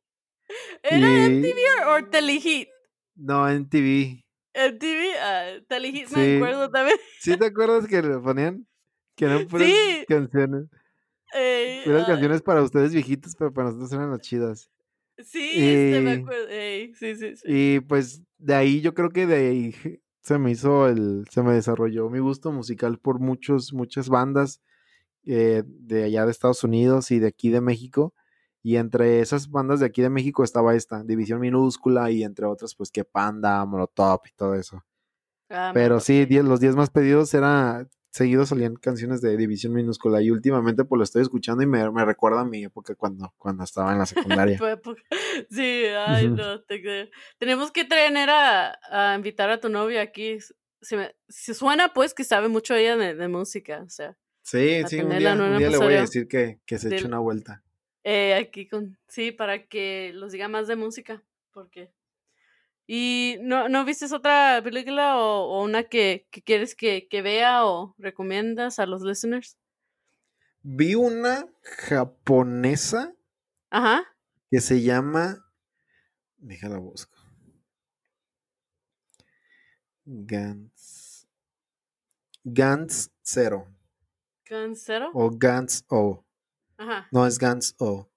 [0.82, 1.58] ¿Era Y- MTV
[1.88, 2.68] o- Telehit?
[3.16, 4.24] No, en TV.
[4.54, 6.36] MTV, ah, Telehit me Sí.
[6.36, 6.98] acuerdo también.
[7.20, 8.66] ¿Sí te acuerdas que lo ponían?
[9.16, 10.04] Que eran puras Sí.
[10.08, 10.66] canciones.
[11.34, 14.70] Ey, Puras ah, canciones para ustedes viejitos, pero para nosotros eran las chidas.
[15.24, 16.48] Sí, este, me y- acuerdo.
[16.48, 17.42] Ey, sí, sí, sí.
[17.46, 19.74] Y pues de ahí yo creo que de ahí
[20.22, 24.60] se me hizo el, se me desarrolló mi gusto musical por muchos, muchas bandas
[25.26, 28.14] eh, de allá de Estados Unidos y de aquí de México.
[28.62, 32.76] Y entre esas bandas de aquí de México estaba esta, División Minúscula, y entre otras,
[32.76, 34.84] pues que Panda, Molotov y todo eso.
[35.50, 40.30] Ah, Pero sí, los 10 más pedidos era seguidos salían canciones de División Minúscula y
[40.30, 43.90] últimamente pues lo estoy escuchando y me, me recuerda a mi época cuando, cuando estaba
[43.92, 44.06] en la
[44.46, 44.58] secundaria.
[44.58, 45.02] Tu época.
[45.50, 46.36] Sí, ay, Ujú.
[46.36, 47.08] no, te creo.
[47.38, 50.38] Tenemos que traer a, a invitar a tu novia aquí.
[50.90, 55.00] Me, se suena, pues, que sabe mucho ella de, de música, o sea, Sí, sí,
[55.00, 57.62] un día, un le voy a decir que, que se eche del- una vuelta.
[58.04, 61.92] eh, aquí con, sí, para que los diga más de música, porque...
[62.86, 67.64] ¿Y no, no viste otra película o, o una que, que quieres que, que vea
[67.64, 69.56] o recomiendas a los listeners?
[70.62, 73.14] Vi una japonesa
[73.70, 74.04] Ajá.
[74.50, 75.44] que se llama.
[76.38, 77.16] Déjala busco.
[80.04, 81.26] Gans.
[82.44, 83.68] Gans Zero.
[84.44, 85.10] ¿Cancero?
[85.14, 86.24] O Gans O.
[86.76, 87.08] Ajá.
[87.12, 88.10] No, es Gans O.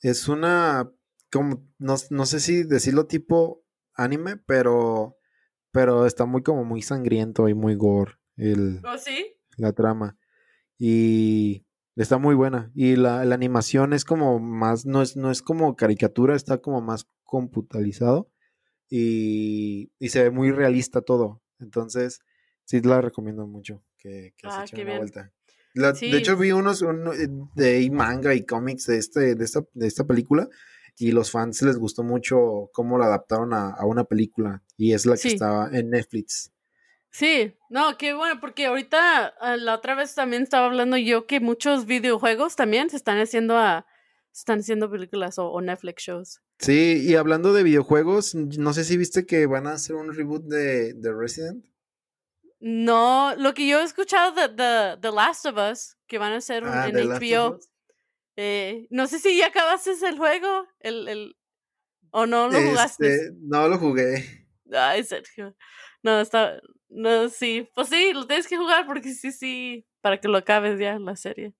[0.00, 0.90] Es una.
[1.30, 3.62] Como, no, no sé si decirlo tipo
[3.98, 5.16] anime, pero.
[5.70, 9.34] Pero está muy como muy sangriento y muy gore el, ¿Oh, sí?
[9.58, 10.16] la trama.
[10.78, 12.70] Y está muy buena.
[12.74, 16.80] Y la, la animación es como más, no es, no es como caricatura, está como
[16.80, 18.30] más computalizado.
[18.88, 21.42] Y, y se ve muy realista todo.
[21.60, 22.20] Entonces,
[22.64, 24.98] sí la recomiendo mucho que, que se Ah, echen una bien.
[24.98, 25.32] vuelta.
[25.74, 26.10] La- Sí.
[26.10, 29.86] De hecho, vi unos uno, eh, de manga y cómics de, este, de, esta, de
[29.86, 30.48] esta película.
[30.98, 35.06] Y los fans les gustó mucho cómo la adaptaron a, a una película y es
[35.06, 36.52] la que estaba en Netflix.
[37.10, 41.40] Sí, no, qué bueno, porque ahorita ah, la otra vez también estaba hablando yo que
[41.40, 43.86] muchos videojuegos también se están haciendo a
[44.32, 46.42] se están haciendo películas o, o Netflix shows.
[46.58, 50.44] Sí, y hablando de videojuegos, no sé si viste que van a hacer un reboot
[50.44, 51.64] de, de Resident.
[52.60, 54.48] No, lo que yo he escuchado de
[55.00, 57.58] The, Last of Us, que van a hacer Ah, en HBO.
[58.40, 61.36] Eh, no sé si ya acabaste el juego, el, el,
[62.12, 63.12] o no lo jugaste.
[63.12, 64.46] Este, no lo jugué.
[64.72, 65.56] Ay, Sergio.
[66.04, 70.28] No, está, no, sí, pues sí, lo tienes que jugar porque sí, sí, para que
[70.28, 71.52] lo acabes ya la serie.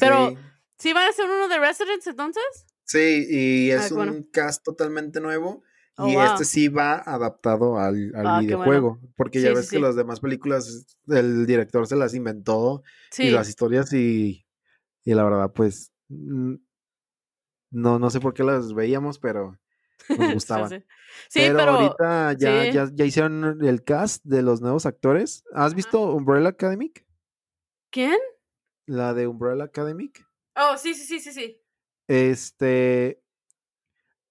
[0.00, 0.36] Pero- Sí.
[0.78, 2.42] ¿Sí van a hacer uno de Residence entonces?
[2.84, 4.24] Sí, y es un bueno.
[4.32, 5.62] cast totalmente nuevo.
[5.96, 6.24] Oh, y wow.
[6.24, 8.98] este sí va adaptado al, al Ah, videojuego.
[9.16, 12.82] Porque ya ves sí, que las demás películas, el director se las inventó
[13.12, 13.24] Sí.
[13.24, 14.44] y las historias y,
[15.04, 15.91] y la verdad, pues,
[17.70, 19.58] no, no sé por qué las veíamos, pero
[20.08, 20.68] nos gustaban.
[20.68, 20.84] Sí, sí.
[21.28, 22.72] Sí, pero, pero, ahorita ya, sí.
[22.72, 25.44] ya, ya hicieron el cast de los nuevos actores.
[25.52, 27.06] ¿Has visto Umbrella Academic?
[27.90, 28.18] ¿quién?
[28.86, 30.26] La de Umbrella Academic.
[30.56, 31.62] Oh, sí, sí, sí, sí, sí.
[32.08, 33.22] Este,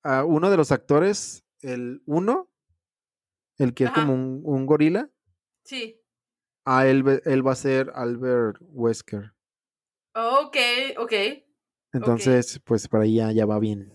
[0.03, 2.51] a uno de los actores, el uno,
[3.57, 5.09] el que es como un, un gorila,
[5.63, 6.01] Sí.
[6.65, 9.33] a él, él va a ser Albert Wesker.
[10.15, 10.57] Oh, ok,
[10.97, 11.13] ok.
[11.93, 13.91] Entonces, pues para ahí ya, ya va bien.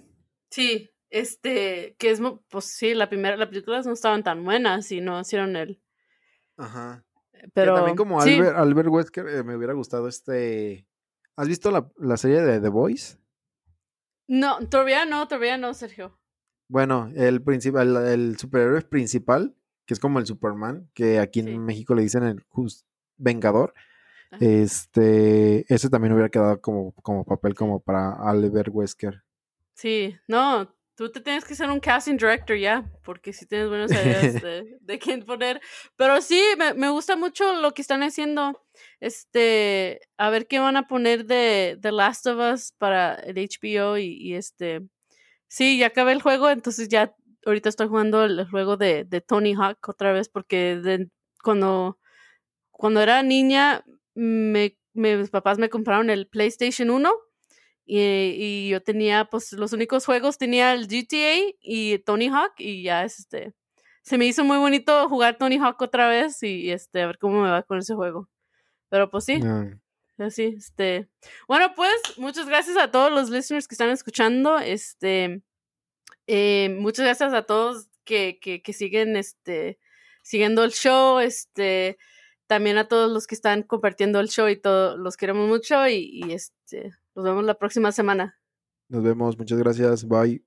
[0.50, 5.00] Sí, este, que es, pues sí, la primera, las películas no estaban tan buenas y
[5.00, 5.80] no hicieron el,
[6.56, 7.04] Ajá.
[7.54, 10.86] pero también como sí, Albert, Albert Wesker, eh, me hubiera gustado este.
[11.36, 13.18] ¿Has visto la, la serie de The Voice?
[14.28, 16.18] no, todavía no, todavía no, Sergio.
[16.68, 19.54] Bueno, el principal, el superhéroe principal,
[19.86, 21.64] que es como el Superman, que aquí en.
[21.64, 22.84] México le dicen el Jus-
[23.18, 23.72] Vengador.
[24.30, 24.44] Ajá.
[24.44, 29.22] Este, ese también hubiera quedado como, como papel como para Albert Wesker.
[29.74, 33.90] Sí, no, tú te tienes que ser un casting director ya, porque si tienes buenas
[33.90, 35.60] ideas de, de quién poner.
[35.96, 38.62] Pero sí, me, me gusta mucho lo que están haciendo.
[39.00, 43.98] Este, a ver qué van a poner de The Last of Us para el HBO
[43.98, 44.82] y, y este,
[45.48, 47.14] sí, ya acabé el juego, entonces ya
[47.44, 51.08] ahorita estoy jugando el juego de, de Tony Hawk otra vez porque de-
[51.42, 51.98] cuando,
[52.70, 53.84] cuando era niña,
[54.16, 57.12] me, me- mis papás me compraron el PlayStation 1
[57.84, 62.82] y, y yo tenía, pues, los únicos juegos, tenía el GTA y Tony Hawk y
[62.82, 63.52] ya, este,
[64.02, 67.40] se me hizo muy bonito jugar Tony Hawk otra vez y, este, a ver cómo
[67.42, 68.28] me va con ese juego.
[68.88, 69.34] Pero pues sí,
[70.18, 71.08] así, este.
[71.46, 75.42] Bueno, pues, muchas gracias a todos los listeners que están escuchando, este,
[76.26, 79.78] eh, muchas gracias a todos que, que, que siguen, este,
[80.22, 81.98] siguiendo el show, este,
[82.46, 86.10] también a todos los que están compartiendo el show y todo, los queremos mucho y,
[86.24, 88.38] y este, nos vemos la próxima semana.
[88.88, 90.42] nos vemos, muchas gracias, bye.